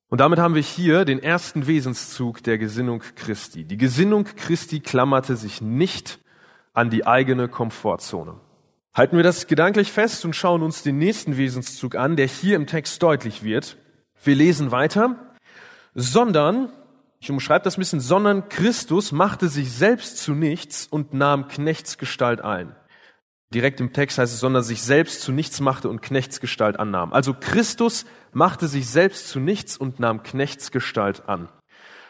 Und 0.08 0.22
damit 0.22 0.40
haben 0.40 0.56
wir 0.56 0.62
hier 0.62 1.04
den 1.04 1.22
ersten 1.22 1.68
Wesenszug 1.68 2.42
der 2.44 2.58
Gesinnung 2.58 3.04
Christi. 3.18 3.66
Die 3.66 3.78
Gesinnung 3.78 4.24
Christi 4.24 4.80
klammerte 4.80 5.36
sich 5.36 5.60
nicht 5.60 6.22
an 6.72 6.90
die 6.90 7.06
eigene 7.06 7.50
Komfortzone. 7.50 8.40
Halten 8.94 9.18
wir 9.18 9.24
das 9.24 9.48
gedanklich 9.48 9.92
fest 9.92 10.26
und 10.26 10.36
schauen 10.36 10.64
uns 10.64 10.84
den 10.84 10.98
nächsten 10.98 11.38
Wesenszug 11.38 11.96
an, 11.96 12.16
der 12.16 12.28
hier 12.28 12.56
im 12.56 12.68
Text 12.68 13.02
deutlich 13.04 13.44
wird. 13.44 13.78
Wir 14.24 14.36
lesen 14.36 14.72
weiter, 14.72 15.16
sondern, 15.94 16.72
ich 17.20 17.30
umschreibe 17.30 17.64
das 17.64 17.78
ein 17.78 17.82
bisschen, 17.82 18.00
sondern 18.00 18.50
Christus 18.50 19.12
machte 19.12 19.48
sich 19.48 19.72
selbst 19.72 20.18
zu 20.18 20.34
nichts 20.34 20.88
und 20.88 21.14
nahm 21.14 21.48
Knechtsgestalt 21.48 22.42
ein. 22.42 22.76
Direkt 23.54 23.80
im 23.80 23.94
Text 23.94 24.18
heißt 24.18 24.34
es, 24.34 24.40
sondern 24.40 24.64
sich 24.64 24.82
selbst 24.82 25.22
zu 25.22 25.32
nichts 25.32 25.60
machte 25.60 25.90
und 25.90 26.02
Knechtsgestalt 26.02 26.80
annahm. 26.80 27.14
Also 27.14 27.34
Christus 27.34 28.06
machte 28.32 28.68
sich 28.68 28.88
selbst 28.88 29.28
zu 29.28 29.40
nichts 29.40 29.76
und 29.76 30.00
nahm 30.00 30.22
Knechtsgestalt 30.22 31.28
an. 31.28 31.50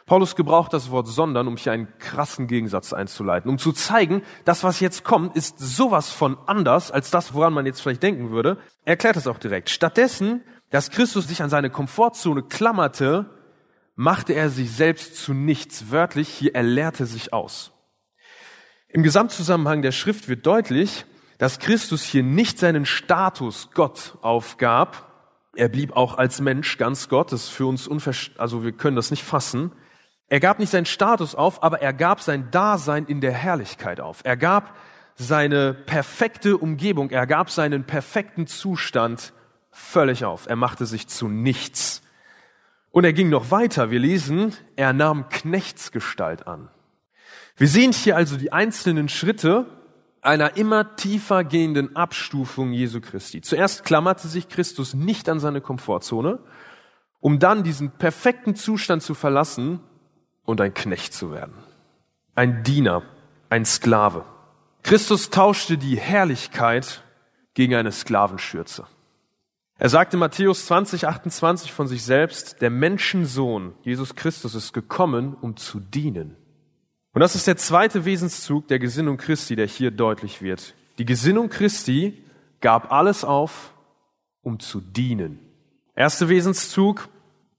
Paulus 0.09 0.35
gebraucht 0.35 0.73
das 0.73 0.89
Wort 0.89 1.07
sondern, 1.07 1.47
um 1.47 1.55
hier 1.55 1.71
einen 1.71 1.87
krassen 1.99 2.47
Gegensatz 2.47 2.93
einzuleiten, 2.93 3.47
um 3.47 3.59
zu 3.59 3.71
zeigen, 3.71 4.23
das, 4.43 4.63
was 4.63 4.79
jetzt 4.79 5.03
kommt, 5.03 5.35
ist 5.35 5.59
sowas 5.59 6.09
von 6.09 6.35
anders 6.47 6.89
als 6.89 7.11
das, 7.11 7.35
woran 7.35 7.53
man 7.53 7.67
jetzt 7.67 7.79
vielleicht 7.79 8.01
denken 8.01 8.31
würde. 8.31 8.57
Er 8.85 8.93
erklärt 8.93 9.17
es 9.17 9.27
auch 9.27 9.37
direkt. 9.37 9.69
Stattdessen, 9.69 10.41
dass 10.71 10.89
Christus 10.89 11.27
sich 11.27 11.43
an 11.43 11.51
seine 11.51 11.69
Komfortzone 11.69 12.41
klammerte, 12.41 13.29
machte 13.95 14.33
er 14.33 14.49
sich 14.49 14.71
selbst 14.71 15.15
zu 15.15 15.35
nichts. 15.35 15.91
Wörtlich, 15.91 16.27
hier 16.27 16.55
er 16.55 16.63
lehrte 16.63 17.05
sich 17.05 17.31
aus. 17.31 17.71
Im 18.87 19.03
Gesamtzusammenhang 19.03 19.83
der 19.83 19.91
Schrift 19.91 20.27
wird 20.27 20.43
deutlich, 20.43 21.05
dass 21.37 21.59
Christus 21.59 22.01
hier 22.01 22.23
nicht 22.23 22.57
seinen 22.57 22.87
Status 22.87 23.69
Gott 23.75 24.17
aufgab. 24.23 25.51
Er 25.55 25.69
blieb 25.69 25.95
auch 25.95 26.17
als 26.17 26.41
Mensch 26.41 26.79
ganz 26.79 27.09
Gott. 27.09 27.31
Das 27.31 27.43
ist 27.43 27.49
für 27.49 27.67
uns 27.67 27.87
unverständlich, 27.87 28.41
also 28.41 28.63
wir 28.63 28.71
können 28.71 28.95
das 28.95 29.11
nicht 29.11 29.23
fassen. 29.23 29.71
Er 30.29 30.39
gab 30.39 30.59
nicht 30.59 30.69
seinen 30.69 30.85
Status 30.85 31.33
auf, 31.33 31.63
aber 31.63 31.81
er 31.81 31.91
gab 31.91 32.21
sein 32.21 32.51
Dasein 32.51 33.05
in 33.05 33.19
der 33.19 33.31
Herrlichkeit 33.31 33.99
auf. 33.99 34.21
Er 34.23 34.37
gab 34.37 34.75
seine 35.15 35.73
perfekte 35.73 36.57
Umgebung, 36.57 37.09
er 37.09 37.25
gab 37.27 37.49
seinen 37.49 37.83
perfekten 37.83 38.45
Zustand 38.47 39.33
völlig 39.71 40.25
auf. 40.25 40.47
Er 40.47 40.55
machte 40.55 40.85
sich 40.85 41.07
zu 41.07 41.27
nichts. 41.27 42.03
Und 42.91 43.03
er 43.03 43.13
ging 43.13 43.29
noch 43.29 43.51
weiter. 43.51 43.91
Wir 43.91 43.99
lesen, 43.99 44.55
er 44.75 44.93
nahm 44.93 45.29
Knechtsgestalt 45.29 46.47
an. 46.47 46.69
Wir 47.57 47.67
sehen 47.67 47.91
hier 47.91 48.15
also 48.15 48.37
die 48.37 48.53
einzelnen 48.53 49.09
Schritte 49.09 49.65
einer 50.21 50.57
immer 50.57 50.95
tiefer 50.95 51.43
gehenden 51.43 51.95
Abstufung 51.95 52.71
Jesu 52.71 53.01
Christi. 53.01 53.41
Zuerst 53.41 53.83
klammerte 53.83 54.27
sich 54.27 54.47
Christus 54.47 54.93
nicht 54.93 55.27
an 55.27 55.39
seine 55.39 55.61
Komfortzone, 55.61 56.39
um 57.19 57.39
dann 57.39 57.63
diesen 57.63 57.91
perfekten 57.91 58.55
Zustand 58.55 59.01
zu 59.01 59.13
verlassen 59.13 59.81
und 60.49 60.61
ein 60.61 60.73
Knecht 60.73 61.13
zu 61.13 61.31
werden. 61.31 61.53
Ein 62.35 62.63
Diener, 62.63 63.03
ein 63.49 63.65
Sklave. 63.65 64.25
Christus 64.83 65.29
tauschte 65.29 65.77
die 65.77 65.97
Herrlichkeit 65.97 67.03
gegen 67.53 67.75
eine 67.75 67.91
Sklavenschürze. 67.91 68.85
Er 69.77 69.89
sagte 69.89 70.17
Matthäus 70.17 70.65
20, 70.65 71.07
28 71.07 71.71
von 71.71 71.87
sich 71.87 72.03
selbst, 72.03 72.61
der 72.61 72.69
Menschensohn, 72.69 73.73
Jesus 73.83 74.15
Christus, 74.15 74.55
ist 74.55 74.73
gekommen, 74.73 75.35
um 75.39 75.55
zu 75.55 75.79
dienen 75.79 76.35
und 77.13 77.21
das 77.21 77.35
ist 77.35 77.47
der 77.47 77.57
zweite 77.57 78.05
Wesenszug 78.05 78.67
der 78.67 78.79
Gesinnung 78.79 79.17
Christi, 79.17 79.55
der 79.55 79.67
hier 79.67 79.91
deutlich 79.91 80.41
wird. 80.41 80.75
Die 80.99 81.05
Gesinnung 81.05 81.49
Christi 81.49 82.23
gab 82.61 82.91
alles 82.91 83.23
auf, 83.23 83.73
um 84.41 84.59
zu 84.59 84.79
dienen. 84.79 85.39
Erster 85.95 86.29
Wesenszug, 86.29 87.09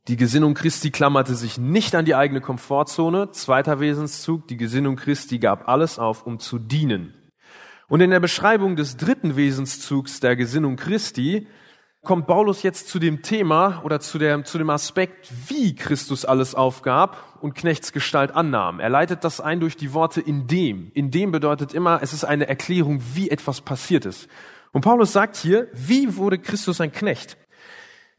die 0.09 0.17
Gesinnung 0.17 0.55
Christi 0.55 0.91
klammerte 0.91 1.35
sich 1.35 1.59
nicht 1.59 1.95
an 1.95 2.05
die 2.05 2.15
eigene 2.15 2.41
Komfortzone. 2.41 3.33
Zweiter 3.33 3.81
Wesenszug, 3.81 4.49
die 4.49 4.57
Gesinnung 4.57 4.97
Christi 4.97 5.39
gab 5.39 5.69
alles 5.69 5.99
auf, 5.99 6.27
um 6.27 6.39
zu 6.39 6.59
dienen. 6.59 7.15
Und 7.89 8.01
in 8.01 8.11
der 8.11 8.21
Beschreibung 8.21 8.77
des 8.77 8.97
dritten 8.97 9.37
Wesenszugs 9.37 10.21
der 10.21 10.37
Gesinnung 10.37 10.77
Christi 10.77 11.47
kommt 12.03 12.27
Paulus 12.27 12.63
jetzt 12.63 12.89
zu 12.89 12.99
dem 12.99 13.21
Thema 13.21 13.83
oder 13.85 14.01
zu, 14.01 14.19
der, 14.19 14.43
zu 14.45 14.57
dem 14.57 14.71
Aspekt, 14.71 15.31
wie 15.49 15.75
Christus 15.75 16.25
alles 16.25 16.55
aufgab 16.55 17.39
und 17.43 17.55
Knechtsgestalt 17.55 18.35
annahm. 18.35 18.81
Er 18.81 18.89
leitet 18.89 19.23
das 19.23 19.41
ein 19.41 19.61
durch 19.61 19.77
die 19.77 19.93
Worte 19.93 20.21
in 20.23 20.47
dem. 20.47 20.91
In 20.95 21.11
dem 21.11 21.31
bedeutet 21.31 21.75
immer, 21.75 22.01
es 22.03 22.15
ist 22.15 22.25
eine 22.25 22.49
Erklärung, 22.49 23.03
wie 23.15 23.29
etwas 23.29 23.61
passiert 23.61 24.07
ist. 24.07 24.29
Und 24.73 24.81
Paulus 24.81 25.13
sagt 25.13 25.37
hier, 25.37 25.69
wie 25.75 26.17
wurde 26.17 26.39
Christus 26.39 26.81
ein 26.81 26.93
Knecht? 26.93 27.37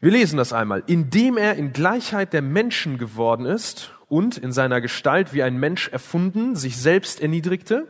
Wir 0.02 0.12
lesen 0.12 0.38
das 0.38 0.52
einmal. 0.52 0.84
Indem 0.88 1.38
er 1.38 1.56
in 1.56 1.74
Gleichheit 1.74 2.34
der 2.34 2.42
Menschen 2.42 2.98
geworden 2.98 3.46
ist 3.46 3.94
und 4.08 4.38
in 4.38 4.52
seiner 4.52 4.82
Gestalt 4.82 5.32
wie 5.32 5.44
ein 5.44 5.58
Mensch 5.58 5.88
erfunden, 5.90 6.56
sich 6.56 6.78
selbst 6.78 7.22
erniedrigte, 7.22 7.88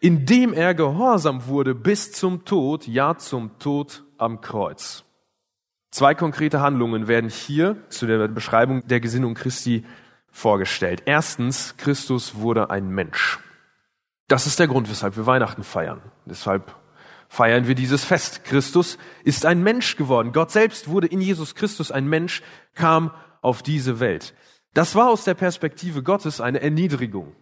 indem 0.00 0.52
er 0.52 0.74
gehorsam 0.74 1.46
wurde 1.46 1.74
bis 1.76 2.10
zum 2.10 2.44
Tod, 2.44 2.88
ja 2.88 3.16
zum 3.16 3.58
Tod 3.60 4.02
am 4.18 4.40
Kreuz. 4.40 5.04
Zwei 5.92 6.16
konkrete 6.16 6.60
Handlungen 6.60 7.06
werden 7.06 7.30
hier 7.30 7.76
zu 7.88 8.06
der 8.06 8.26
Beschreibung 8.26 8.84
der 8.88 8.98
Gesinnung 8.98 9.34
Christi 9.34 9.84
vorgestellt. 10.32 11.04
Erstens, 11.06 11.76
Christus 11.76 12.34
wurde 12.34 12.70
ein 12.70 12.88
Mensch. 12.88 13.38
Das 14.26 14.48
ist 14.48 14.58
der 14.58 14.66
Grund, 14.66 14.90
weshalb 14.90 15.16
wir 15.16 15.26
Weihnachten 15.26 15.62
feiern. 15.62 16.02
Deshalb 16.26 16.74
feiern 17.34 17.66
wir 17.66 17.74
dieses 17.74 18.04
Fest. 18.04 18.44
Christus 18.44 18.96
ist 19.24 19.44
ein 19.44 19.62
Mensch 19.62 19.96
geworden. 19.96 20.32
Gott 20.32 20.52
selbst 20.52 20.88
wurde 20.88 21.08
in 21.08 21.20
Jesus 21.20 21.56
Christus 21.56 21.90
ein 21.90 22.06
Mensch, 22.06 22.42
kam 22.74 23.10
auf 23.42 23.62
diese 23.62 23.98
Welt. 23.98 24.34
Das 24.72 24.94
war 24.94 25.10
aus 25.10 25.24
der 25.24 25.34
Perspektive 25.34 26.04
Gottes 26.04 26.40
eine 26.40 26.60
Erniedrigung. 26.60 27.34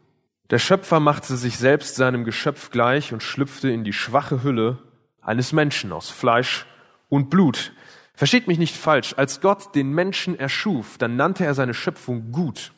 Der 0.48 0.58
Schöpfer 0.58 0.98
machte 0.98 1.36
sich 1.36 1.58
selbst 1.58 1.96
seinem 1.96 2.24
Geschöpf 2.24 2.70
gleich 2.70 3.12
und 3.12 3.22
schlüpfte 3.22 3.70
in 3.70 3.84
die 3.84 3.92
schwache 3.92 4.42
Hülle 4.42 4.78
eines 5.20 5.52
Menschen 5.52 5.92
aus 5.92 6.08
Fleisch 6.08 6.66
und 7.10 7.28
Blut. 7.28 7.72
Versteht 8.14 8.48
mich 8.48 8.58
nicht 8.58 8.76
falsch, 8.76 9.14
als 9.18 9.42
Gott 9.42 9.74
den 9.74 9.92
Menschen 9.92 10.38
erschuf, 10.38 10.96
dann 10.96 11.16
nannte 11.16 11.44
er 11.44 11.54
seine 11.54 11.74
Schöpfung 11.74 12.32
gut. 12.32 12.72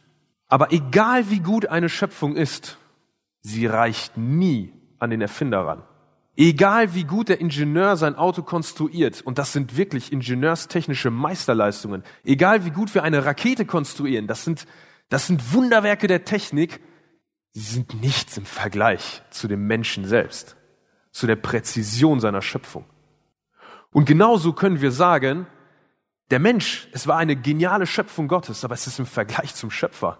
Aber 0.48 0.72
egal 0.72 1.30
wie 1.30 1.40
gut 1.40 1.66
eine 1.66 1.88
Schöpfung 1.88 2.34
ist, 2.34 2.78
sie 3.40 3.66
reicht 3.66 4.16
nie 4.16 4.72
an 4.98 5.10
den 5.10 5.20
Erfinder 5.20 5.60
ran. 5.60 5.82
Egal 6.36 6.94
wie 6.94 7.04
gut 7.04 7.28
der 7.28 7.40
Ingenieur 7.40 7.96
sein 7.96 8.16
Auto 8.16 8.42
konstruiert, 8.42 9.22
und 9.22 9.38
das 9.38 9.52
sind 9.52 9.76
wirklich 9.76 10.12
ingenieurstechnische 10.12 11.10
Meisterleistungen, 11.10 12.02
egal 12.24 12.64
wie 12.64 12.70
gut 12.70 12.92
wir 12.94 13.04
eine 13.04 13.24
Rakete 13.24 13.64
konstruieren, 13.64 14.26
das 14.26 14.44
sind, 14.44 14.66
das 15.08 15.28
sind 15.28 15.52
Wunderwerke 15.52 16.08
der 16.08 16.24
Technik, 16.24 16.80
sie 17.52 17.60
sind 17.60 18.00
nichts 18.00 18.36
im 18.36 18.46
Vergleich 18.46 19.22
zu 19.30 19.46
dem 19.46 19.68
Menschen 19.68 20.06
selbst, 20.06 20.56
zu 21.12 21.28
der 21.28 21.36
Präzision 21.36 22.18
seiner 22.18 22.42
Schöpfung. 22.42 22.84
Und 23.92 24.06
genauso 24.06 24.52
können 24.52 24.80
wir 24.80 24.90
sagen, 24.90 25.46
der 26.30 26.40
Mensch, 26.40 26.88
es 26.90 27.06
war 27.06 27.16
eine 27.16 27.36
geniale 27.36 27.86
Schöpfung 27.86 28.26
Gottes, 28.26 28.64
aber 28.64 28.74
es 28.74 28.88
ist 28.88 28.98
im 28.98 29.06
Vergleich 29.06 29.54
zum 29.54 29.70
Schöpfer, 29.70 30.18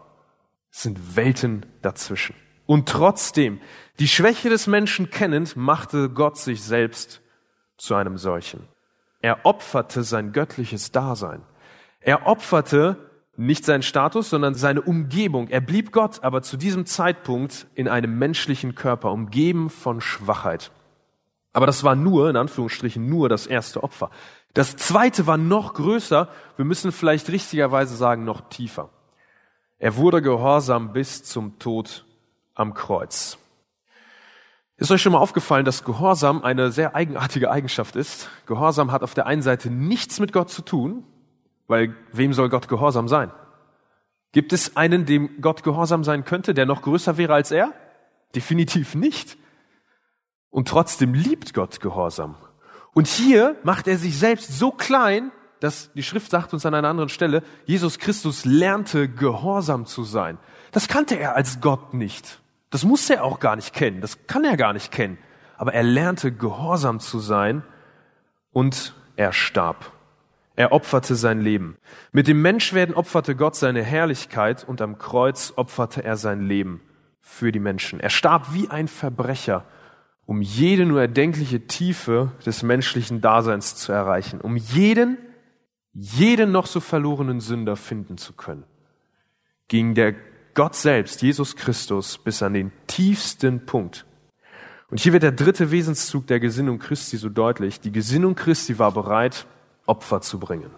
es 0.70 0.83
sind 0.83 1.16
Welten 1.16 1.66
dazwischen. 1.83 2.37
Und 2.66 2.88
trotzdem, 2.88 3.61
die 3.98 4.09
Schwäche 4.09 4.48
des 4.48 4.66
Menschen 4.66 5.11
kennend, 5.11 5.57
machte 5.57 6.11
Gott 6.11 6.38
sich 6.38 6.62
selbst 6.62 7.20
zu 7.77 7.94
einem 7.94 8.18
solchen. 8.18 8.68
Er 9.20 9.44
opferte 9.44 10.03
sein 10.03 10.33
göttliches 10.33 10.92
Dasein. 10.92 11.42
Er 12.00 12.27
opferte 12.27 12.96
nicht 13.37 13.64
seinen 13.64 13.83
Status, 13.83 14.31
sondern 14.31 14.55
seine 14.55 14.83
Umgebung. 14.83 15.48
Er 15.48 15.61
blieb 15.61 15.92
Gott, 15.92 16.22
aber 16.22 16.42
zu 16.42 16.57
diesem 16.57 16.87
Zeitpunkt 16.87 17.66
in 17.74 17.88
einem 17.88 18.18
menschlichen 18.18 18.74
Körper, 18.74 19.11
umgeben 19.11 19.70
von 19.70 20.00
Schwachheit. 20.00 20.70
Aber 21.53 21.66
das 21.66 21.85
war 21.85 21.94
nur, 21.94 22.31
in 22.31 22.37
Anführungsstrichen, 22.37 23.09
nur 23.09 23.29
das 23.29 23.46
erste 23.46 23.83
Opfer. 23.83 24.11
Das 24.55 24.77
zweite 24.77 25.27
war 25.27 25.37
noch 25.37 25.74
größer, 25.74 26.29
wir 26.57 26.64
müssen 26.64 26.92
vielleicht 26.92 27.29
richtigerweise 27.29 27.96
sagen, 27.96 28.24
noch 28.24 28.48
tiefer. 28.48 28.90
Er 29.79 29.96
wurde 29.96 30.22
gehorsam 30.22 30.92
bis 30.92 31.24
zum 31.24 31.59
Tod 31.59 32.05
am 32.54 32.74
Kreuz. 32.74 33.38
Ist 34.76 34.90
euch 34.90 35.00
schon 35.00 35.12
mal 35.12 35.18
aufgefallen, 35.18 35.64
dass 35.64 35.84
Gehorsam 35.84 36.42
eine 36.42 36.72
sehr 36.72 36.96
eigenartige 36.96 37.50
Eigenschaft 37.50 37.94
ist? 37.94 38.28
Gehorsam 38.46 38.90
hat 38.90 39.02
auf 39.02 39.14
der 39.14 39.26
einen 39.26 39.42
Seite 39.42 39.70
nichts 39.70 40.18
mit 40.18 40.32
Gott 40.32 40.50
zu 40.50 40.62
tun, 40.62 41.04
weil 41.68 41.94
wem 42.12 42.32
soll 42.32 42.48
Gott 42.48 42.68
gehorsam 42.68 43.08
sein? 43.08 43.30
Gibt 44.32 44.52
es 44.52 44.76
einen, 44.76 45.06
dem 45.06 45.40
Gott 45.40 45.62
gehorsam 45.62 46.02
sein 46.02 46.24
könnte, 46.24 46.54
der 46.54 46.66
noch 46.66 46.82
größer 46.82 47.16
wäre 47.18 47.34
als 47.34 47.52
er? 47.52 47.72
Definitiv 48.34 48.96
nicht. 48.96 49.38
Und 50.50 50.68
trotzdem 50.68 51.14
liebt 51.14 51.54
Gott 51.54 51.80
Gehorsam. 51.80 52.36
Und 52.94 53.06
hier 53.06 53.56
macht 53.62 53.86
er 53.88 53.96
sich 53.96 54.18
selbst 54.18 54.58
so 54.58 54.70
klein, 54.70 55.30
dass 55.60 55.92
die 55.94 56.02
Schrift 56.02 56.30
sagt 56.30 56.52
uns 56.52 56.66
an 56.66 56.74
einer 56.74 56.88
anderen 56.88 57.08
Stelle, 57.08 57.42
Jesus 57.64 57.98
Christus 57.98 58.44
lernte 58.44 59.08
Gehorsam 59.08 59.86
zu 59.86 60.04
sein. 60.04 60.38
Das 60.72 60.88
kannte 60.88 61.16
er 61.16 61.36
als 61.36 61.60
Gott 61.60 61.94
nicht. 61.94 62.40
Das 62.74 62.82
musste 62.82 63.14
er 63.14 63.24
auch 63.24 63.38
gar 63.38 63.54
nicht 63.54 63.72
kennen. 63.72 64.00
Das 64.00 64.26
kann 64.26 64.44
er 64.44 64.56
gar 64.56 64.72
nicht 64.72 64.90
kennen. 64.90 65.16
Aber 65.56 65.74
er 65.74 65.84
lernte 65.84 66.32
Gehorsam 66.32 66.98
zu 66.98 67.20
sein 67.20 67.62
und 68.50 68.94
er 69.14 69.32
starb. 69.32 69.92
Er 70.56 70.72
opferte 70.72 71.14
sein 71.14 71.40
Leben. 71.40 71.76
Mit 72.10 72.26
dem 72.26 72.42
Menschwerden 72.42 72.96
opferte 72.96 73.37
Gott 73.37 73.54
seine 73.54 73.84
Herrlichkeit 73.84 74.64
und 74.66 74.82
am 74.82 74.98
Kreuz 74.98 75.52
opferte 75.54 76.02
er 76.02 76.16
sein 76.16 76.48
Leben 76.48 76.80
für 77.20 77.52
die 77.52 77.60
Menschen. 77.60 78.00
Er 78.00 78.10
starb 78.10 78.52
wie 78.52 78.68
ein 78.68 78.88
Verbrecher 78.88 79.64
um 80.26 80.42
jede 80.42 80.84
nur 80.84 81.00
erdenkliche 81.00 81.68
Tiefe 81.68 82.32
des 82.44 82.64
menschlichen 82.64 83.20
Daseins 83.20 83.76
zu 83.76 83.92
erreichen, 83.92 84.40
um 84.40 84.56
jeden, 84.56 85.18
jeden 85.92 86.50
noch 86.50 86.66
so 86.66 86.80
verlorenen 86.80 87.38
Sünder 87.38 87.76
finden 87.76 88.18
zu 88.18 88.32
können, 88.32 88.64
ging 89.68 89.94
der 89.94 90.14
Gott 90.54 90.76
selbst, 90.76 91.20
Jesus 91.22 91.56
Christus, 91.56 92.18
bis 92.18 92.42
an 92.42 92.54
den 92.54 92.72
tiefsten 92.86 93.66
Punkt. 93.66 94.06
Und 94.90 95.00
hier 95.00 95.12
wird 95.12 95.24
der 95.24 95.32
dritte 95.32 95.70
Wesenszug 95.70 96.26
der 96.28 96.38
Gesinnung 96.40 96.78
Christi 96.78 97.16
so 97.16 97.28
deutlich. 97.28 97.80
Die 97.80 97.90
Gesinnung 97.90 98.36
Christi 98.36 98.78
war 98.78 98.92
bereit, 98.92 99.46
Opfer 99.86 100.20
zu 100.20 100.38
bringen. 100.38 100.70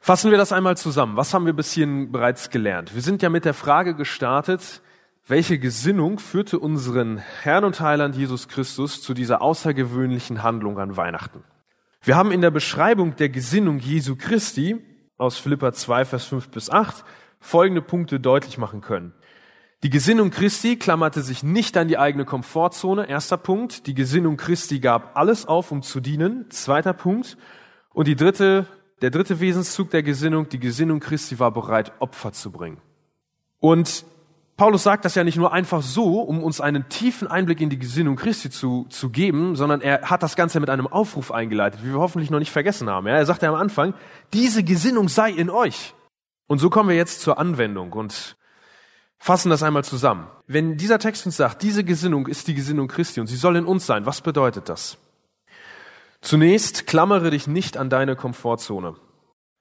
Fassen 0.00 0.30
wir 0.30 0.38
das 0.38 0.52
einmal 0.52 0.76
zusammen. 0.76 1.16
Was 1.16 1.34
haben 1.34 1.46
wir 1.46 1.52
bis 1.52 1.72
hierhin 1.72 2.10
bereits 2.10 2.50
gelernt? 2.50 2.94
Wir 2.94 3.02
sind 3.02 3.22
ja 3.22 3.28
mit 3.28 3.44
der 3.44 3.54
Frage 3.54 3.94
gestartet, 3.94 4.80
welche 5.28 5.58
Gesinnung 5.58 6.18
führte 6.18 6.58
unseren 6.58 7.18
Herrn 7.18 7.64
und 7.64 7.80
Heiland 7.80 8.16
Jesus 8.16 8.48
Christus 8.48 9.02
zu 9.02 9.14
dieser 9.14 9.42
außergewöhnlichen 9.42 10.42
Handlung 10.42 10.78
an 10.78 10.96
Weihnachten? 10.96 11.44
Wir 12.02 12.16
haben 12.16 12.32
in 12.32 12.40
der 12.40 12.50
Beschreibung 12.50 13.14
der 13.16 13.28
Gesinnung 13.28 13.78
Jesu 13.78 14.16
Christi 14.16 14.84
aus 15.18 15.36
Philippa 15.36 15.72
2, 15.72 16.06
Vers 16.06 16.24
5 16.24 16.48
bis 16.48 16.70
8 16.70 17.04
folgende 17.40 17.82
Punkte 17.82 18.20
deutlich 18.20 18.58
machen 18.58 18.80
können. 18.80 19.12
Die 19.82 19.90
Gesinnung 19.90 20.30
Christi 20.30 20.76
klammerte 20.76 21.22
sich 21.22 21.42
nicht 21.42 21.76
an 21.78 21.88
die 21.88 21.96
eigene 21.96 22.26
Komfortzone. 22.26 23.08
Erster 23.08 23.38
Punkt. 23.38 23.86
Die 23.86 23.94
Gesinnung 23.94 24.36
Christi 24.36 24.78
gab 24.78 25.16
alles 25.16 25.46
auf, 25.46 25.72
um 25.72 25.82
zu 25.82 26.00
dienen. 26.00 26.50
Zweiter 26.50 26.92
Punkt. 26.92 27.38
Und 27.94 28.06
die 28.06 28.14
dritte, 28.14 28.66
der 29.00 29.10
dritte 29.10 29.40
Wesenszug 29.40 29.88
der 29.90 30.02
Gesinnung, 30.02 30.50
die 30.50 30.60
Gesinnung 30.60 31.00
Christi 31.00 31.38
war 31.38 31.50
bereit, 31.50 31.92
Opfer 31.98 32.32
zu 32.32 32.52
bringen. 32.52 32.76
Und 33.58 34.04
Paulus 34.58 34.82
sagt 34.82 35.06
das 35.06 35.14
ja 35.14 35.24
nicht 35.24 35.38
nur 35.38 35.54
einfach 35.54 35.80
so, 35.80 36.20
um 36.20 36.44
uns 36.44 36.60
einen 36.60 36.90
tiefen 36.90 37.26
Einblick 37.26 37.62
in 37.62 37.70
die 37.70 37.78
Gesinnung 37.78 38.16
Christi 38.16 38.50
zu, 38.50 38.84
zu 38.90 39.08
geben, 39.08 39.56
sondern 39.56 39.80
er 39.80 40.02
hat 40.02 40.22
das 40.22 40.36
Ganze 40.36 40.60
mit 40.60 40.68
einem 40.68 40.86
Aufruf 40.86 41.32
eingeleitet, 41.32 41.80
wie 41.82 41.92
wir 41.92 42.00
hoffentlich 42.00 42.30
noch 42.30 42.38
nicht 42.38 42.52
vergessen 42.52 42.90
haben. 42.90 43.06
Ja, 43.06 43.14
er 43.14 43.24
sagt 43.24 43.40
ja 43.40 43.48
am 43.48 43.54
Anfang, 43.54 43.94
diese 44.34 44.62
Gesinnung 44.62 45.08
sei 45.08 45.30
in 45.30 45.48
euch. 45.48 45.94
Und 46.50 46.58
so 46.58 46.68
kommen 46.68 46.88
wir 46.88 46.96
jetzt 46.96 47.20
zur 47.20 47.38
Anwendung 47.38 47.92
und 47.92 48.36
fassen 49.18 49.50
das 49.50 49.62
einmal 49.62 49.84
zusammen. 49.84 50.26
Wenn 50.48 50.76
dieser 50.76 50.98
Text 50.98 51.24
uns 51.24 51.36
sagt, 51.36 51.62
diese 51.62 51.84
Gesinnung 51.84 52.26
ist 52.26 52.48
die 52.48 52.54
Gesinnung 52.54 52.88
Christi 52.88 53.20
und 53.20 53.28
sie 53.28 53.36
soll 53.36 53.54
in 53.54 53.66
uns 53.66 53.86
sein, 53.86 54.04
was 54.04 54.20
bedeutet 54.20 54.68
das? 54.68 54.98
Zunächst 56.22 56.88
klammere 56.88 57.30
dich 57.30 57.46
nicht 57.46 57.76
an 57.76 57.88
deine 57.88 58.16
Komfortzone. 58.16 58.96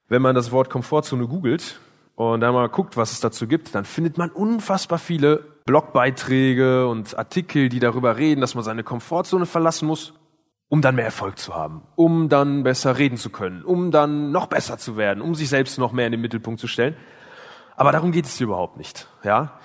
Wenn 0.07 0.23
man 0.23 0.33
das 0.33 0.51
Wort 0.51 0.71
Komfortzone 0.71 1.27
googelt, 1.27 1.79
und 2.15 2.41
da 2.41 2.51
mal 2.51 2.67
guckt, 2.69 2.97
was 2.97 3.11
es 3.11 3.19
dazu 3.19 3.45
gibt, 3.45 3.75
dann 3.75 3.85
findet 3.85 4.17
man 4.17 4.31
unfassbar 4.31 4.97
viele 4.97 5.45
Blogbeiträge 5.65 6.87
und 6.87 7.15
Artikel, 7.19 7.69
die 7.69 7.79
darüber 7.79 8.17
reden, 8.17 8.41
dass 8.41 8.55
man 8.55 8.63
seine 8.63 8.83
Komfortzone 8.83 9.45
verlassen 9.45 9.85
muss, 9.87 10.15
um 10.69 10.81
dann 10.81 10.95
mehr 10.95 11.05
Erfolg 11.05 11.39
zu 11.39 11.55
haben, 11.55 11.81
um 11.95 12.29
dann 12.29 12.63
besser 12.63 12.97
reden 12.97 13.17
zu 13.17 13.31
können, 13.31 13.63
um 13.63 13.91
dann 13.91 14.31
noch 14.31 14.45
besser 14.47 14.77
zu 14.77 14.95
werden, 14.97 15.21
um 15.21 15.35
sich 15.35 15.49
selbst 15.49 15.79
noch 15.79 15.91
mehr 15.91 16.05
in 16.05 16.11
den 16.11 16.21
Mittelpunkt 16.21 16.59
zu 16.59 16.67
stellen. 16.67 16.95
Aber 17.75 17.91
darum 17.91 18.11
geht 18.11 18.25
es 18.25 18.37
hier 18.37 18.45
überhaupt 18.45 18.77
nicht, 18.77 19.07
ja? 19.23 19.59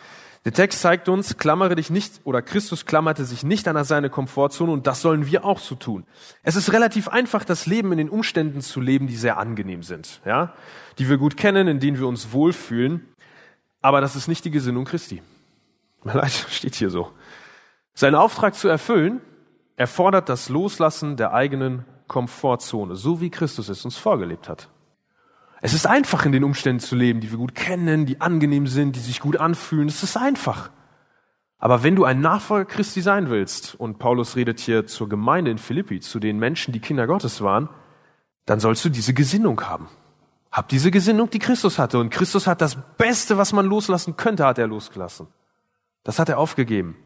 Der 0.44 0.52
Text 0.52 0.82
zeigt 0.82 1.08
uns, 1.08 1.38
klammere 1.38 1.74
dich 1.74 1.88
nicht, 1.88 2.20
oder 2.24 2.42
Christus 2.42 2.84
klammerte 2.84 3.24
sich 3.24 3.44
nicht 3.44 3.66
an 3.66 3.82
seine 3.82 4.10
Komfortzone 4.10 4.70
und 4.70 4.86
das 4.86 5.00
sollen 5.00 5.26
wir 5.26 5.42
auch 5.46 5.58
so 5.58 5.74
tun. 5.74 6.04
Es 6.42 6.54
ist 6.54 6.74
relativ 6.74 7.08
einfach, 7.08 7.44
das 7.44 7.64
Leben 7.64 7.92
in 7.92 7.98
den 7.98 8.10
Umständen 8.10 8.60
zu 8.60 8.82
leben, 8.82 9.06
die 9.06 9.16
sehr 9.16 9.38
angenehm 9.38 9.82
sind, 9.82 10.20
ja, 10.26 10.52
die 10.98 11.08
wir 11.08 11.16
gut 11.16 11.38
kennen, 11.38 11.66
in 11.66 11.80
denen 11.80 11.98
wir 11.98 12.06
uns 12.06 12.32
wohlfühlen. 12.32 13.08
Aber 13.80 14.02
das 14.02 14.16
ist 14.16 14.28
nicht 14.28 14.44
die 14.44 14.50
Gesinnung 14.50 14.84
Christi. 14.84 15.22
Leid, 16.02 16.32
steht 16.50 16.74
hier 16.74 16.90
so. 16.90 17.10
Sein 17.94 18.14
Auftrag 18.14 18.54
zu 18.54 18.68
erfüllen 18.68 19.22
erfordert 19.76 20.28
das 20.28 20.48
Loslassen 20.48 21.16
der 21.16 21.32
eigenen 21.32 21.84
Komfortzone, 22.06 22.96
so 22.96 23.20
wie 23.20 23.30
Christus 23.30 23.68
es 23.68 23.84
uns 23.84 23.96
vorgelebt 23.96 24.48
hat. 24.48 24.68
Es 25.60 25.72
ist 25.72 25.86
einfach, 25.86 26.26
in 26.26 26.32
den 26.32 26.44
Umständen 26.44 26.80
zu 26.80 26.94
leben, 26.94 27.20
die 27.20 27.30
wir 27.30 27.38
gut 27.38 27.54
kennen, 27.54 28.04
die 28.04 28.20
angenehm 28.20 28.66
sind, 28.66 28.96
die 28.96 29.00
sich 29.00 29.20
gut 29.20 29.38
anfühlen. 29.38 29.88
Es 29.88 30.02
ist 30.02 30.16
einfach. 30.16 30.70
Aber 31.58 31.82
wenn 31.82 31.96
du 31.96 32.04
ein 32.04 32.20
Nachfolger 32.20 32.66
Christi 32.66 33.00
sein 33.00 33.30
willst, 33.30 33.74
und 33.74 33.98
Paulus 33.98 34.36
redet 34.36 34.60
hier 34.60 34.86
zur 34.86 35.08
Gemeinde 35.08 35.50
in 35.50 35.56
Philippi, 35.56 36.00
zu 36.00 36.20
den 36.20 36.38
Menschen, 36.38 36.72
die 36.72 36.80
Kinder 36.80 37.06
Gottes 37.06 37.40
waren, 37.40 37.70
dann 38.44 38.60
sollst 38.60 38.84
du 38.84 38.90
diese 38.90 39.14
Gesinnung 39.14 39.62
haben. 39.62 39.88
Hab 40.52 40.68
diese 40.68 40.90
Gesinnung, 40.90 41.30
die 41.30 41.38
Christus 41.38 41.78
hatte. 41.78 41.98
Und 41.98 42.10
Christus 42.10 42.46
hat 42.46 42.60
das 42.60 42.76
Beste, 42.98 43.38
was 43.38 43.54
man 43.54 43.64
loslassen 43.64 44.16
könnte, 44.16 44.44
hat 44.44 44.58
er 44.58 44.66
losgelassen. 44.66 45.28
Das 46.02 46.18
hat 46.18 46.28
er 46.28 46.38
aufgegeben. 46.38 46.96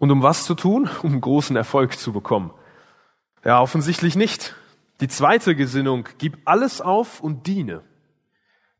Und 0.00 0.10
um 0.10 0.22
was 0.22 0.44
zu 0.44 0.56
tun? 0.56 0.90
Um 1.04 1.20
großen 1.20 1.54
Erfolg 1.54 1.96
zu 1.96 2.12
bekommen. 2.12 2.52
Ja, 3.44 3.60
offensichtlich 3.60 4.16
nicht. 4.16 4.56
Die 5.00 5.08
zweite 5.08 5.54
Gesinnung, 5.54 6.08
gib 6.18 6.38
alles 6.44 6.80
auf 6.80 7.20
und 7.20 7.46
diene. 7.46 7.82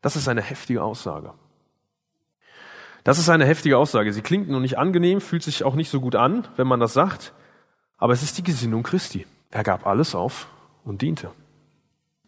Das 0.02 0.16
ist 0.16 0.28
eine 0.28 0.42
heftige 0.42 0.82
Aussage. 0.82 1.34
Das 3.04 3.18
ist 3.18 3.28
eine 3.28 3.46
heftige 3.46 3.78
Aussage. 3.78 4.12
Sie 4.12 4.22
klingt 4.22 4.48
noch 4.48 4.60
nicht 4.60 4.78
angenehm, 4.78 5.20
fühlt 5.20 5.42
sich 5.42 5.64
auch 5.64 5.74
nicht 5.74 5.90
so 5.90 6.00
gut 6.00 6.16
an, 6.16 6.48
wenn 6.56 6.66
man 6.66 6.80
das 6.80 6.92
sagt, 6.92 7.32
aber 7.96 8.12
es 8.12 8.22
ist 8.22 8.36
die 8.36 8.42
Gesinnung 8.42 8.82
Christi. 8.82 9.26
Er 9.50 9.62
gab 9.62 9.86
alles 9.86 10.14
auf 10.14 10.48
und 10.84 11.02
diente. 11.02 11.30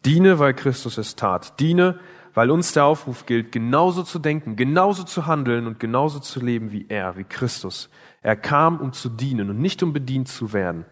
Diene, 0.05 0.38
weil 0.38 0.55
Christus 0.55 0.98
es 0.98 1.16
tat. 1.16 1.61
Diene, 1.61 1.98
weil 2.34 2.50
uns 2.50 2.72
der 2.72 2.84
Aufruf 2.84 3.26
gilt, 3.26 3.52
genauso 3.52 4.02
zu 4.02 4.18
denken, 4.18 4.56
genauso 4.56 5.04
zu 5.04 5.26
handeln 5.26 5.66
und 5.66 5.80
genauso 5.80 6.18
zu 6.18 6.40
leben 6.40 6.72
wie 6.72 6.86
er, 6.88 7.16
wie 7.16 7.24
Christus. 7.24 7.90
Er 8.22 8.36
kam, 8.36 8.80
um 8.80 8.92
zu 8.92 9.08
dienen 9.08 9.50
und 9.50 9.58
nicht 9.58 9.82
um 9.82 9.92
bedient 9.92 10.28
zu 10.28 10.52
werden. 10.52 10.84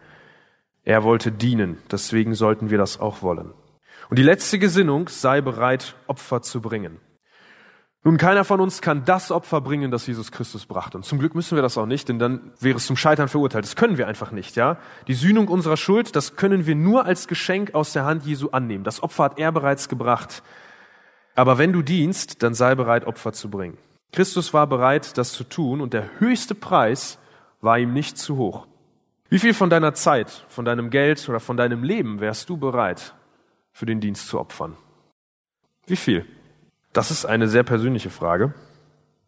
Er 0.83 1.03
wollte 1.03 1.31
dienen, 1.31 1.77
deswegen 1.91 2.33
sollten 2.33 2.69
wir 2.69 2.77
das 2.77 2.99
auch 2.99 3.21
wollen. 3.21 3.53
Und 4.09 4.19
die 4.19 4.23
letzte 4.23 4.59
Gesinnung, 4.59 5.07
sei 5.07 5.41
bereit, 5.41 5.95
Opfer 6.07 6.41
zu 6.41 6.61
bringen. 6.61 6.99
Nun, 8.03 8.17
keiner 8.17 8.43
von 8.43 8.59
uns 8.59 8.81
kann 8.81 9.05
das 9.05 9.31
Opfer 9.31 9.61
bringen, 9.61 9.91
das 9.91 10.07
Jesus 10.07 10.31
Christus 10.31 10.65
brachte. 10.65 10.97
Und 10.97 11.03
zum 11.03 11.19
Glück 11.19 11.35
müssen 11.35 11.55
wir 11.55 11.61
das 11.61 11.77
auch 11.77 11.85
nicht, 11.85 12.09
denn 12.09 12.17
dann 12.17 12.51
wäre 12.59 12.77
es 12.77 12.87
zum 12.87 12.97
Scheitern 12.97 13.27
verurteilt. 13.27 13.63
Das 13.63 13.75
können 13.75 13.99
wir 13.99 14.07
einfach 14.07 14.31
nicht, 14.31 14.55
ja. 14.55 14.77
Die 15.07 15.13
Sühnung 15.13 15.47
unserer 15.47 15.77
Schuld, 15.77 16.15
das 16.15 16.35
können 16.35 16.65
wir 16.65 16.75
nur 16.75 17.05
als 17.05 17.27
Geschenk 17.27 17.75
aus 17.75 17.93
der 17.93 18.05
Hand 18.05 18.25
Jesu 18.25 18.49
annehmen. 18.49 18.83
Das 18.83 19.03
Opfer 19.03 19.25
hat 19.25 19.37
er 19.37 19.51
bereits 19.51 19.87
gebracht. 19.87 20.41
Aber 21.35 21.57
wenn 21.57 21.73
du 21.73 21.81
dienst, 21.81 22.43
dann 22.43 22.53
sei 22.53 22.75
bereit, 22.75 23.05
Opfer 23.05 23.33
zu 23.33 23.49
bringen. 23.49 23.77
Christus 24.11 24.53
war 24.53 24.67
bereit, 24.67 25.17
das 25.17 25.31
zu 25.31 25.43
tun 25.43 25.81
und 25.81 25.93
der 25.93 26.19
höchste 26.19 26.55
Preis 26.55 27.17
war 27.61 27.79
ihm 27.79 27.93
nicht 27.93 28.17
zu 28.17 28.37
hoch. 28.37 28.67
Wie 29.29 29.39
viel 29.39 29.53
von 29.53 29.69
deiner 29.69 29.93
Zeit, 29.93 30.45
von 30.49 30.65
deinem 30.65 30.89
Geld 30.89 31.27
oder 31.29 31.39
von 31.39 31.55
deinem 31.55 31.83
Leben 31.83 32.19
wärst 32.19 32.49
du 32.49 32.57
bereit, 32.57 33.15
für 33.71 33.85
den 33.85 34.01
Dienst 34.01 34.27
zu 34.27 34.39
opfern? 34.39 34.75
Wie 35.87 35.95
viel? 35.95 36.25
Das 36.91 37.11
ist 37.11 37.25
eine 37.25 37.47
sehr 37.47 37.63
persönliche 37.63 38.09
Frage 38.09 38.53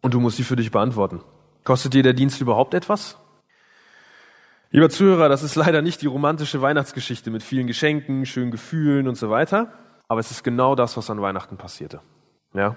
und 0.02 0.12
du 0.12 0.20
musst 0.20 0.36
sie 0.36 0.44
für 0.44 0.56
dich 0.56 0.70
beantworten. 0.70 1.22
Kostet 1.64 1.94
dir 1.94 2.02
der 2.02 2.12
Dienst 2.12 2.42
überhaupt 2.42 2.74
etwas? 2.74 3.16
Lieber 4.70 4.90
Zuhörer, 4.90 5.30
das 5.30 5.42
ist 5.42 5.54
leider 5.54 5.80
nicht 5.80 6.02
die 6.02 6.06
romantische 6.06 6.60
Weihnachtsgeschichte 6.60 7.30
mit 7.30 7.42
vielen 7.42 7.66
Geschenken, 7.66 8.26
schönen 8.26 8.50
Gefühlen 8.50 9.08
und 9.08 9.14
so 9.14 9.30
weiter, 9.30 9.72
aber 10.08 10.20
es 10.20 10.30
ist 10.30 10.42
genau 10.42 10.74
das, 10.74 10.96
was 10.96 11.10
an 11.10 11.20
Weihnachten 11.20 11.56
passierte. 11.56 12.00
Ja? 12.52 12.76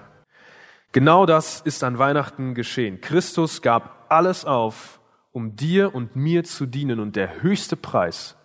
Genau 0.92 1.26
das 1.26 1.62
ist 1.62 1.84
an 1.84 2.00
Weihnachten 2.00 2.56
geschehen. 2.56 3.02
Christus 3.02 3.62
gab 3.62 4.06
alles 4.10 4.46
auf, 4.46 5.00
um 5.32 5.56
dir 5.56 5.94
und 5.94 6.16
mir 6.16 6.44
zu 6.44 6.66
dienen 6.66 7.00
und 7.00 7.16
der 7.16 7.42
höchste 7.42 7.76
Preis, 7.76 8.36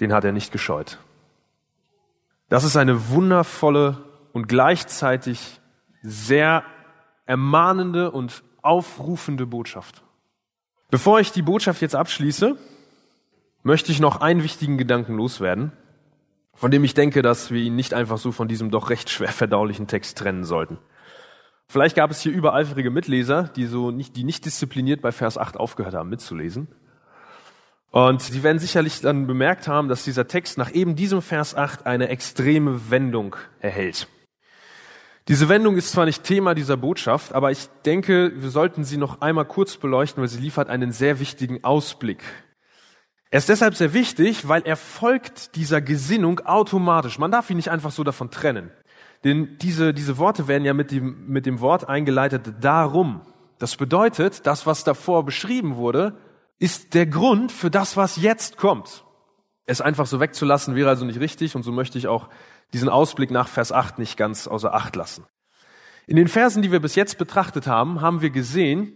den 0.00 0.12
hat 0.12 0.24
er 0.24 0.32
nicht 0.32 0.52
gescheut. 0.52 0.98
Das 2.48 2.64
ist 2.64 2.76
eine 2.76 3.08
wundervolle 3.08 4.04
und 4.32 4.48
gleichzeitig 4.48 5.60
sehr 6.02 6.64
ermahnende 7.26 8.10
und 8.10 8.42
aufrufende 8.62 9.46
Botschaft. 9.46 10.02
Bevor 10.90 11.20
ich 11.20 11.32
die 11.32 11.42
Botschaft 11.42 11.80
jetzt 11.80 11.94
abschließe, 11.94 12.56
möchte 13.62 13.92
ich 13.92 14.00
noch 14.00 14.20
einen 14.20 14.42
wichtigen 14.42 14.78
Gedanken 14.78 15.16
loswerden, 15.16 15.72
von 16.54 16.70
dem 16.70 16.84
ich 16.84 16.94
denke, 16.94 17.22
dass 17.22 17.50
wir 17.50 17.60
ihn 17.60 17.76
nicht 17.76 17.94
einfach 17.94 18.18
so 18.18 18.32
von 18.32 18.48
diesem 18.48 18.70
doch 18.70 18.90
recht 18.90 19.10
schwer 19.10 19.28
verdaulichen 19.32 19.86
Text 19.86 20.18
trennen 20.18 20.44
sollten. 20.44 20.78
Vielleicht 21.68 21.96
gab 21.96 22.10
es 22.10 22.20
hier 22.20 22.32
übereifrige 22.32 22.90
Mitleser, 22.90 23.44
die 23.44 23.66
so 23.66 23.90
nicht, 23.90 24.16
die 24.16 24.24
nicht 24.24 24.44
diszipliniert 24.44 25.00
bei 25.00 25.10
Vers 25.10 25.38
8 25.38 25.56
aufgehört 25.56 25.94
haben 25.94 26.10
mitzulesen. 26.10 26.68
Und 27.90 28.22
sie 28.22 28.42
werden 28.42 28.58
sicherlich 28.58 29.00
dann 29.00 29.26
bemerkt 29.26 29.68
haben, 29.68 29.88
dass 29.88 30.04
dieser 30.04 30.26
Text 30.26 30.58
nach 30.58 30.72
eben 30.72 30.96
diesem 30.96 31.22
Vers 31.22 31.54
8 31.54 31.86
eine 31.86 32.08
extreme 32.08 32.90
Wendung 32.90 33.36
erhält. 33.60 34.08
Diese 35.28 35.48
Wendung 35.48 35.76
ist 35.76 35.92
zwar 35.92 36.04
nicht 36.04 36.24
Thema 36.24 36.54
dieser 36.54 36.76
Botschaft, 36.76 37.32
aber 37.32 37.50
ich 37.50 37.68
denke, 37.84 38.32
wir 38.34 38.50
sollten 38.50 38.82
sie 38.82 38.96
noch 38.96 39.20
einmal 39.20 39.44
kurz 39.44 39.76
beleuchten, 39.76 40.20
weil 40.20 40.28
sie 40.28 40.40
liefert 40.40 40.68
einen 40.68 40.90
sehr 40.90 41.20
wichtigen 41.20 41.62
Ausblick. 41.64 42.24
Er 43.32 43.38
ist 43.38 43.48
deshalb 43.48 43.74
sehr 43.74 43.94
wichtig, 43.94 44.46
weil 44.46 44.60
er 44.66 44.76
folgt 44.76 45.56
dieser 45.56 45.80
Gesinnung 45.80 46.40
automatisch. 46.40 47.18
Man 47.18 47.30
darf 47.30 47.48
ihn 47.48 47.56
nicht 47.56 47.70
einfach 47.70 47.90
so 47.90 48.04
davon 48.04 48.30
trennen. 48.30 48.70
Denn 49.24 49.56
diese, 49.56 49.94
diese 49.94 50.18
Worte 50.18 50.48
werden 50.48 50.66
ja 50.66 50.74
mit 50.74 50.90
dem, 50.90 51.28
mit 51.28 51.46
dem 51.46 51.60
Wort 51.60 51.88
eingeleitet 51.88 52.56
darum. 52.60 53.22
Das 53.58 53.76
bedeutet, 53.76 54.46
das, 54.46 54.66
was 54.66 54.84
davor 54.84 55.24
beschrieben 55.24 55.76
wurde, 55.76 56.18
ist 56.58 56.92
der 56.92 57.06
Grund 57.06 57.52
für 57.52 57.70
das, 57.70 57.96
was 57.96 58.16
jetzt 58.16 58.58
kommt. 58.58 59.02
Es 59.64 59.80
einfach 59.80 60.04
so 60.04 60.20
wegzulassen 60.20 60.74
wäre 60.74 60.90
also 60.90 61.06
nicht 61.06 61.18
richtig 61.18 61.56
und 61.56 61.62
so 61.62 61.72
möchte 61.72 61.96
ich 61.96 62.08
auch 62.08 62.28
diesen 62.74 62.90
Ausblick 62.90 63.30
nach 63.30 63.48
Vers 63.48 63.72
8 63.72 63.98
nicht 63.98 64.18
ganz 64.18 64.46
außer 64.46 64.74
Acht 64.74 64.94
lassen. 64.94 65.24
In 66.06 66.16
den 66.16 66.28
Versen, 66.28 66.60
die 66.60 66.70
wir 66.70 66.80
bis 66.80 66.96
jetzt 66.96 67.16
betrachtet 67.16 67.66
haben, 67.66 68.02
haben 68.02 68.20
wir 68.20 68.28
gesehen, 68.28 68.92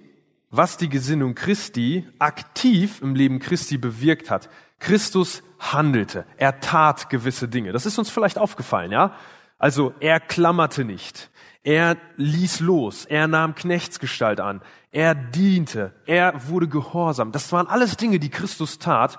was 0.50 0.76
die 0.76 0.88
Gesinnung 0.88 1.34
Christi 1.34 2.06
aktiv 2.18 3.02
im 3.02 3.14
Leben 3.14 3.38
Christi 3.38 3.78
bewirkt 3.78 4.30
hat. 4.30 4.48
Christus 4.78 5.42
handelte, 5.58 6.26
er 6.36 6.60
tat 6.60 7.08
gewisse 7.10 7.48
Dinge. 7.48 7.72
Das 7.72 7.86
ist 7.86 7.98
uns 7.98 8.10
vielleicht 8.10 8.38
aufgefallen, 8.38 8.92
ja? 8.92 9.14
Also 9.58 9.94
er 10.00 10.20
klammerte 10.20 10.84
nicht, 10.84 11.30
er 11.62 11.96
ließ 12.16 12.60
los, 12.60 13.06
er 13.06 13.26
nahm 13.26 13.54
Knechtsgestalt 13.54 14.38
an, 14.38 14.60
er 14.92 15.14
diente, 15.14 15.94
er 16.06 16.48
wurde 16.48 16.68
gehorsam. 16.68 17.32
Das 17.32 17.52
waren 17.52 17.66
alles 17.66 17.96
Dinge, 17.96 18.18
die 18.18 18.30
Christus 18.30 18.78
tat. 18.78 19.18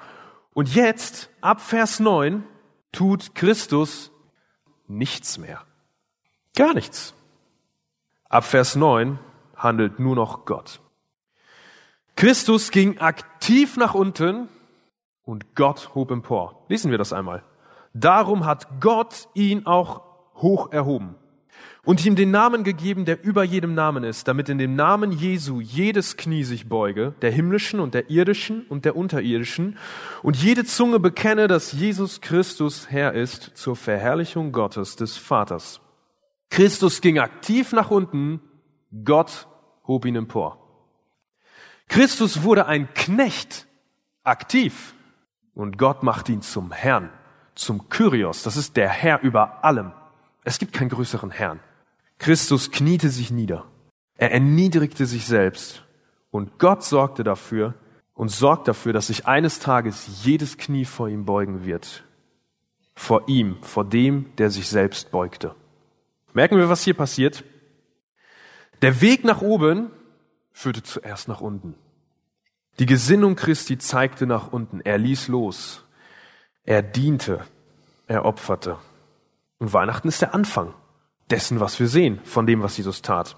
Und 0.53 0.73
jetzt, 0.73 1.29
ab 1.41 1.61
Vers 1.61 1.99
9, 1.99 2.43
tut 2.91 3.35
Christus 3.35 4.11
nichts 4.87 5.37
mehr. 5.37 5.63
Gar 6.55 6.73
nichts. 6.73 7.13
Ab 8.29 8.45
Vers 8.45 8.75
9 8.75 9.19
handelt 9.55 9.99
nur 9.99 10.15
noch 10.15 10.45
Gott. 10.45 10.81
Christus 12.17 12.71
ging 12.71 12.97
aktiv 12.97 13.77
nach 13.77 13.93
unten 13.93 14.49
und 15.21 15.53
Gott 15.53 15.91
hob 15.93 16.09
empor. 16.09 16.65
Lesen 16.67 16.89
wir 16.89 16.97
das 16.97 17.13
einmal. 17.13 17.43
Darum 17.93 18.47
hat 18.47 18.81
Gott 18.81 19.27
ihn 19.35 19.67
auch 19.67 20.01
hoch 20.33 20.71
erhoben 20.71 21.13
und 21.85 22.03
ihm 22.03 22.15
den 22.15 22.31
Namen 22.31 22.63
gegeben, 22.63 23.05
der 23.05 23.23
über 23.23 23.43
jedem 23.43 23.75
Namen 23.75 24.03
ist, 24.03 24.27
damit 24.27 24.49
in 24.49 24.57
dem 24.57 24.75
Namen 24.75 25.11
Jesu 25.11 25.61
jedes 25.61 26.17
Knie 26.17 26.43
sich 26.43 26.67
beuge, 26.67 27.13
der 27.21 27.29
himmlischen 27.29 27.79
und 27.79 27.93
der 27.93 28.09
irdischen 28.09 28.65
und 28.67 28.83
der 28.83 28.95
unterirdischen, 28.95 29.77
und 30.23 30.35
jede 30.37 30.65
Zunge 30.65 30.99
bekenne, 30.99 31.47
dass 31.47 31.71
Jesus 31.71 32.19
Christus 32.21 32.89
Herr 32.89 33.13
ist, 33.13 33.51
zur 33.53 33.75
Verherrlichung 33.75 34.51
Gottes 34.51 34.95
des 34.95 35.17
Vaters. 35.17 35.81
Christus 36.49 36.99
ging 37.01 37.19
aktiv 37.19 37.73
nach 37.73 37.91
unten, 37.91 38.41
Gott 39.05 39.47
hob 39.85 40.05
ihn 40.05 40.15
empor. 40.15 40.66
Christus 41.87 42.43
wurde 42.43 42.65
ein 42.65 42.93
Knecht, 42.93 43.67
aktiv, 44.23 44.93
und 45.53 45.77
Gott 45.77 46.03
macht 46.03 46.29
ihn 46.29 46.41
zum 46.41 46.71
Herrn, 46.71 47.09
zum 47.55 47.89
Kyrios, 47.89 48.43
das 48.43 48.57
ist 48.57 48.77
der 48.77 48.89
Herr 48.89 49.21
über 49.21 49.63
allem. 49.63 49.91
Es 50.43 50.59
gibt 50.59 50.73
keinen 50.73 50.89
größeren 50.89 51.31
Herrn. 51.31 51.59
Christus 52.19 52.71
kniete 52.71 53.09
sich 53.09 53.31
nieder. 53.31 53.65
Er 54.17 54.31
erniedrigte 54.31 55.05
sich 55.05 55.25
selbst. 55.25 55.83
Und 56.31 56.59
Gott 56.59 56.83
sorgte 56.83 57.23
dafür 57.23 57.73
und 58.13 58.29
sorgt 58.29 58.67
dafür, 58.67 58.93
dass 58.93 59.07
sich 59.07 59.27
eines 59.27 59.59
Tages 59.59 60.23
jedes 60.23 60.57
Knie 60.57 60.85
vor 60.85 61.09
ihm 61.09 61.25
beugen 61.25 61.65
wird. 61.65 62.03
Vor 62.95 63.27
ihm, 63.27 63.57
vor 63.61 63.85
dem, 63.85 64.35
der 64.37 64.49
sich 64.49 64.67
selbst 64.67 65.11
beugte. 65.11 65.55
Merken 66.33 66.57
wir, 66.57 66.69
was 66.69 66.83
hier 66.83 66.95
passiert? 66.95 67.43
Der 68.81 69.01
Weg 69.01 69.23
nach 69.23 69.41
oben 69.41 69.91
führte 70.57 70.81
zuerst 70.81 71.27
nach 71.27 71.39
unten. 71.39 71.75
Die 72.79 72.87
Gesinnung 72.87 73.35
Christi 73.35 73.77
zeigte 73.77 74.25
nach 74.25 74.51
unten. 74.51 74.81
Er 74.81 74.97
ließ 74.97 75.27
los. 75.27 75.85
Er 76.63 76.81
diente. 76.81 77.45
Er 78.07 78.25
opferte. 78.25 78.77
Und 79.59 79.73
Weihnachten 79.73 80.07
ist 80.07 80.23
der 80.23 80.33
Anfang 80.33 80.73
dessen, 81.29 81.59
was 81.59 81.79
wir 81.79 81.87
sehen, 81.87 82.19
von 82.23 82.47
dem, 82.47 82.63
was 82.63 82.75
Jesus 82.75 83.03
tat. 83.03 83.37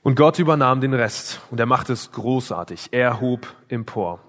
Und 0.00 0.16
Gott 0.16 0.38
übernahm 0.38 0.80
den 0.80 0.94
Rest 0.94 1.42
und 1.50 1.60
er 1.60 1.66
machte 1.66 1.92
es 1.92 2.12
großartig. 2.12 2.88
Er 2.92 3.20
hob 3.20 3.54
empor. 3.68 4.20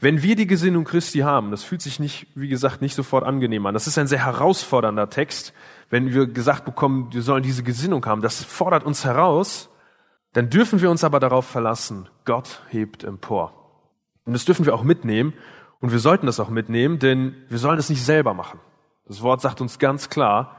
Wenn 0.00 0.22
wir 0.22 0.34
die 0.34 0.46
Gesinnung 0.46 0.84
Christi 0.84 1.18
haben, 1.18 1.50
das 1.50 1.62
fühlt 1.62 1.82
sich 1.82 2.00
nicht, 2.00 2.28
wie 2.36 2.48
gesagt, 2.48 2.80
nicht 2.80 2.94
sofort 2.94 3.24
angenehm 3.24 3.66
an. 3.66 3.74
Das 3.74 3.86
ist 3.86 3.98
ein 3.98 4.06
sehr 4.06 4.24
herausfordernder 4.24 5.10
Text. 5.10 5.52
Wenn 5.90 6.14
wir 6.14 6.26
gesagt 6.26 6.64
bekommen, 6.64 7.12
wir 7.12 7.20
sollen 7.20 7.42
diese 7.42 7.64
Gesinnung 7.64 8.06
haben, 8.06 8.22
das 8.22 8.42
fordert 8.42 8.84
uns 8.84 9.04
heraus. 9.04 9.68
Dann 10.32 10.50
dürfen 10.50 10.80
wir 10.80 10.90
uns 10.90 11.04
aber 11.04 11.20
darauf 11.20 11.46
verlassen, 11.46 12.08
Gott 12.24 12.62
hebt 12.68 13.04
empor. 13.04 13.54
Und 14.24 14.34
das 14.34 14.44
dürfen 14.44 14.66
wir 14.66 14.74
auch 14.74 14.82
mitnehmen. 14.82 15.32
Und 15.80 15.92
wir 15.92 16.00
sollten 16.00 16.26
das 16.26 16.40
auch 16.40 16.50
mitnehmen, 16.50 16.98
denn 16.98 17.34
wir 17.48 17.58
sollen 17.58 17.78
es 17.78 17.88
nicht 17.88 18.04
selber 18.04 18.34
machen. 18.34 18.60
Das 19.06 19.22
Wort 19.22 19.40
sagt 19.40 19.60
uns 19.60 19.78
ganz 19.78 20.10
klar, 20.10 20.56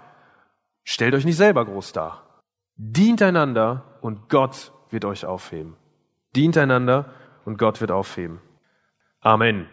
stellt 0.84 1.14
euch 1.14 1.26
nicht 1.26 1.38
selber 1.38 1.66
groß 1.66 1.92
dar. 1.92 2.42
Dient 2.76 3.22
einander 3.22 4.00
und 4.02 4.30
Gott 4.30 4.72
wird 4.90 5.06
euch 5.06 5.26
aufheben. 5.26 5.76
Dient 6.36 6.58
einander 6.58 7.14
und 7.46 7.58
Gott 7.58 7.82
wird 7.82 7.92
aufheben. 7.92 8.42
Amen. 9.22 9.68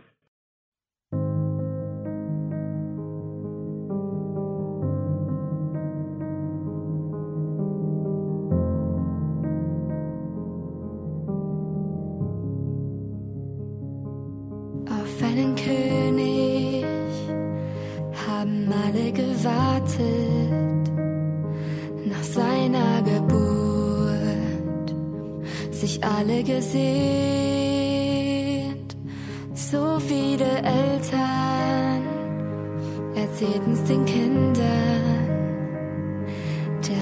Erzählten's 33.37 33.85
den 33.85 34.05
Kindern 34.07 35.27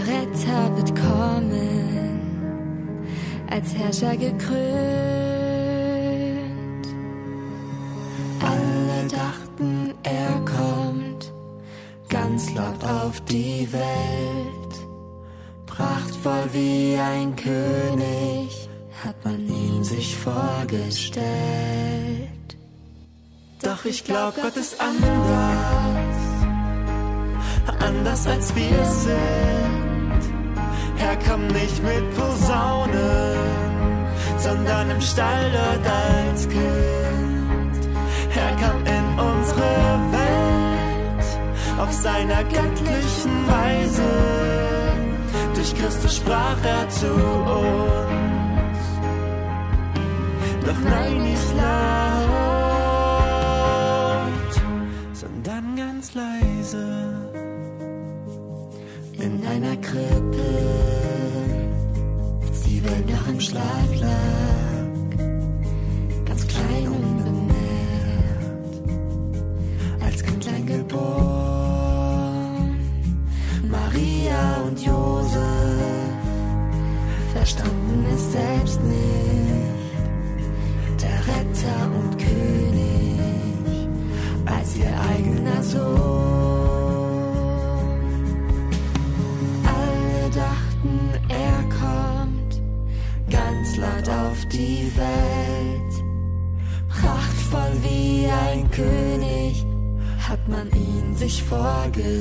Retter 0.07 0.77
wird 0.77 0.95
kommen, 0.97 2.21
als 3.51 3.73
Herrscher 3.75 4.17
gekrönt. 4.17 4.57
Alle 8.41 9.09
dachten, 9.09 9.95
er 10.03 10.41
kommt 10.45 11.33
ganz 12.09 12.53
laut 12.55 12.85
auf 12.85 13.21
die 13.23 13.69
Welt, 13.73 14.75
prachtvoll 15.67 16.49
wie 16.53 16.97
ein 16.99 17.37
König, 17.37 18.69
hat 19.05 19.25
man 19.25 19.47
ihn 19.47 19.85
sich 19.85 20.17
vorgestellt. 20.17 21.25
Doch 23.63 23.85
ich 23.85 24.05
glaub, 24.05 24.35
Gott 24.35 24.57
ist 24.57 24.81
anders, 24.81 26.14
anders 28.05 28.27
als 28.27 28.55
wir 28.55 28.85
sind. 28.85 29.15
Er 30.99 31.17
kam 31.17 31.47
nicht 31.47 31.83
mit 31.83 32.15
Posaunen, 32.15 33.39
sondern 34.39 34.91
im 34.91 35.01
Stall 35.01 35.51
dort 35.53 35.87
als 35.87 36.49
Kind. 36.49 37.89
Er 38.37 38.57
kam 38.57 38.85
in 38.85 39.07
unsere 39.19 39.71
Welt 40.19 41.27
auf 41.79 41.93
seiner 41.93 42.45
göttlichen 42.45 43.49
Weise. 43.49 44.11
Durch 45.55 45.75
Christus 45.75 46.17
sprach 46.17 46.59
er 46.63 46.89
zu 46.91 47.11
uns. 47.11 48.81
Doch 50.67 50.81
nein, 50.91 51.23
nicht 51.23 51.55
laut, 51.57 52.44
In 59.65 59.71
einer 59.71 59.81
Krippe, 59.81 60.45
Welt 62.85 63.11
noch 63.11 63.29
im 63.29 63.41
Schlaf 63.41 63.95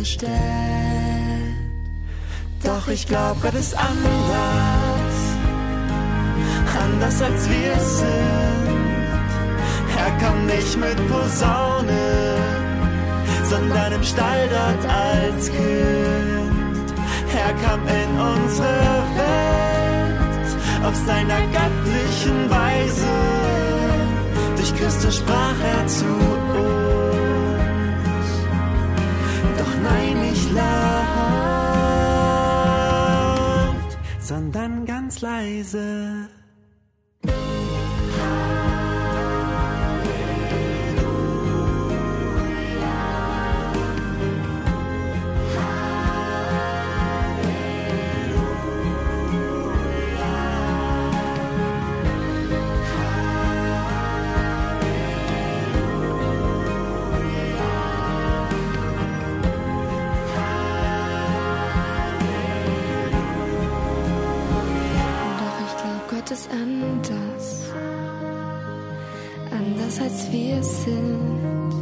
vorgestellt. 0.03 0.31
Doch 2.63 2.87
ich 2.87 3.07
glaub, 3.07 3.41
Gott 3.41 3.53
ist 3.53 3.75
anders, 3.75 5.15
anders 6.83 7.21
als 7.21 7.49
wir 7.49 7.75
sind. 7.79 8.73
Er 9.97 10.11
kam 10.19 10.45
nicht 10.45 10.77
mit 10.77 10.97
Posaunen, 11.09 12.37
sondern 13.49 13.93
im 13.93 14.03
Stall 14.03 14.49
dort 14.49 14.85
als 14.91 15.49
Kind. 15.49 16.93
Er 17.33 17.53
kam 17.63 17.81
in 17.87 18.19
unsere 18.19 19.03
Welt 19.15 20.85
auf 20.85 20.95
seiner 21.05 21.41
göttlichen 21.57 22.49
Weise. 22.49 23.07
Durch 24.57 24.75
Christus 24.75 25.17
sprach 25.17 25.55
er 25.75 25.87
zu 25.87 26.05
uns. 26.05 26.82
Laut, 30.53 30.63
sondern 34.19 34.85
ganz 34.85 35.21
leise. 35.21 36.29
Anders. 66.53 67.71
Anders 69.51 69.99
als 70.01 70.31
wir 70.31 70.63
sind. 70.63 71.73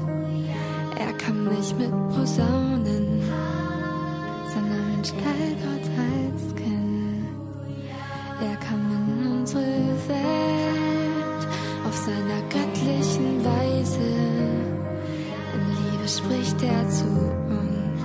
Er 0.98 1.14
kam 1.14 1.46
nicht 1.46 1.78
mit 1.78 1.92
Posaunen, 2.10 3.22
sondern 4.54 4.96
mit 4.96 5.08
Stall 5.08 5.52
Gott 5.64 5.88
als 6.10 6.56
Kind. 6.56 7.28
Er 8.42 8.56
kam 8.58 8.82
in 8.92 9.32
unsere 9.40 9.62
Welt 10.08 11.48
auf 11.88 11.96
seiner 11.96 12.42
göttlichen 12.50 13.44
Weise. 13.44 14.10
In 15.54 15.64
Liebe 15.78 16.08
spricht 16.08 16.62
er 16.64 16.90
zu 16.90 17.06
uns. 17.60 18.02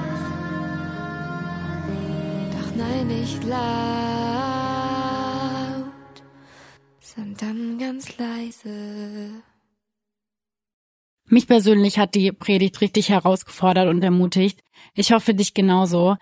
Doch 2.54 2.70
nein, 2.76 3.06
nicht 3.06 3.42
laut, 3.44 3.95
Mich 11.36 11.46
persönlich 11.46 11.98
hat 11.98 12.14
die 12.14 12.32
Predigt 12.32 12.80
richtig 12.80 13.10
herausgefordert 13.10 13.88
und 13.90 14.02
ermutigt. 14.02 14.62
Ich 14.94 15.12
hoffe 15.12 15.34
dich 15.34 15.52
genauso. 15.52 16.16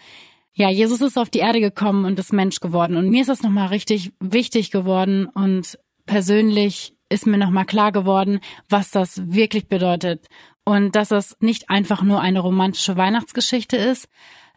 Ja, 0.55 0.71
Jesus 0.71 1.01
ist 1.03 1.17
auf 1.17 1.31
die 1.31 1.39
Erde 1.39 1.61
gekommen 1.61 2.05
und 2.05 2.19
ist 2.19 2.33
Mensch 2.33 2.59
geworden. 2.59 2.97
Und 2.97 3.11
mir 3.11 3.21
ist 3.21 3.29
das 3.29 3.45
nochmal 3.45 3.69
richtig 3.69 4.11
wichtig 4.19 4.73
geworden 4.73 5.27
und 5.27 5.79
persönlich 6.05 6.97
ist 7.11 7.29
mir 7.29 7.39
nochmal 7.39 7.65
klar 7.65 7.93
geworden, 7.93 8.41
was 8.69 8.91
das 8.91 9.33
wirklich 9.33 9.69
bedeutet. 9.69 10.27
Und 10.65 10.97
dass 10.97 11.13
es 11.13 11.37
nicht 11.39 11.71
einfach 11.71 12.03
nur 12.03 12.21
eine 12.21 12.41
romantische 12.41 12.97
Weihnachtsgeschichte 12.97 13.77
ist, 13.77 14.09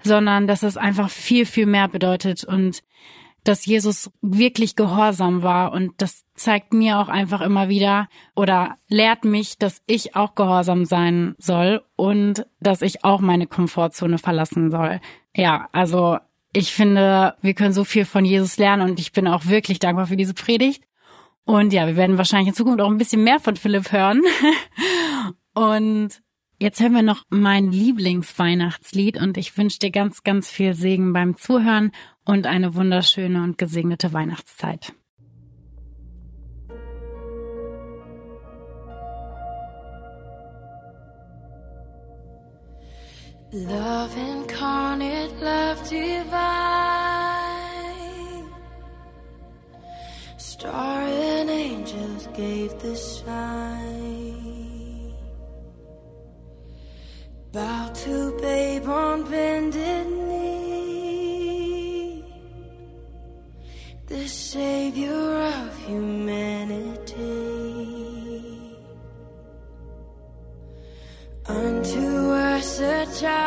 sondern 0.02 0.48
dass 0.48 0.64
es 0.64 0.76
einfach 0.76 1.12
viel, 1.12 1.46
viel 1.46 1.68
mehr 1.68 1.88
bedeutet 1.88 2.44
und 2.44 2.82
dass 3.48 3.66
Jesus 3.66 4.12
wirklich 4.22 4.76
gehorsam 4.76 5.42
war 5.42 5.72
und 5.72 5.94
das 5.98 6.26
zeigt 6.36 6.74
mir 6.74 7.00
auch 7.00 7.08
einfach 7.08 7.42
immer 7.42 7.70
wieder 7.70 8.10
oder 8.36 8.78
lehrt 8.90 9.24
mich, 9.24 9.58
dass 9.58 9.82
ich 9.88 10.16
auch 10.16 10.36
gehorsam 10.36 10.86
sein 10.86 11.36
soll 11.38 11.84
und 11.96 12.46
dass 12.60 12.82
ich 12.82 13.04
auch 13.04 13.22
meine 13.22 13.48
Komfortzone 13.48 14.18
verlassen 14.18 14.70
soll. 14.70 15.00
Ja, 15.36 15.70
also 15.72 16.18
ich 16.54 16.74
finde, 16.74 17.36
wir 17.42 17.54
können 17.54 17.74
so 17.74 17.84
viel 17.84 18.06
von 18.06 18.26
Jesus 18.26 18.58
lernen 18.58 18.90
und 18.90 19.00
ich 19.00 19.12
bin 19.14 19.28
auch 19.28 19.46
wirklich 19.46 19.80
dankbar 19.80 20.08
für 20.08 20.18
diese 20.18 20.34
Predigt. 20.34 20.84
Und 21.46 21.72
ja, 21.72 21.88
wir 21.88 21.96
werden 21.96 22.18
wahrscheinlich 22.18 22.50
in 22.50 22.56
Zukunft 22.56 22.82
auch 22.82 22.90
ein 22.90 22.98
bisschen 22.98 23.24
mehr 23.24 23.40
von 23.40 23.56
Philipp 23.56 23.92
hören. 23.92 24.22
und 25.54 26.22
Jetzt 26.60 26.82
hören 26.82 26.94
wir 26.94 27.04
noch 27.04 27.24
mein 27.30 27.72
Lieblingsweihnachtslied 27.72 29.22
und 29.22 29.38
ich 29.38 29.56
wünsche 29.60 29.78
dir 29.78 29.92
ganz, 29.92 30.24
ganz 30.24 30.50
viel 30.50 30.74
Segen 30.74 31.14
beim 31.14 31.38
Zuhören 31.38 31.92
und 32.28 32.46
eine 32.46 32.76
wunderschöne 32.76 33.42
und 33.42 33.58
gesegnete 33.58 34.12
Weihnachtszeit. 34.14 34.94
Love 43.52 44.12
incarnate, 44.20 45.34
love 45.40 45.82
divine. 45.90 46.28
Star 50.38 51.04
and 51.04 51.50
angels 51.50 52.28
gave 52.36 52.78
the 52.82 52.94
sign. 52.94 54.34
Bow 57.54 57.90
to 57.94 58.38
babe 58.42 58.86
on 58.86 59.24
bended 59.32 60.17
savior 64.48 65.42
of 65.60 65.78
humanity. 65.86 67.18
Unto 71.46 72.32
us 72.32 72.80
a 72.80 73.06
child 73.20 73.47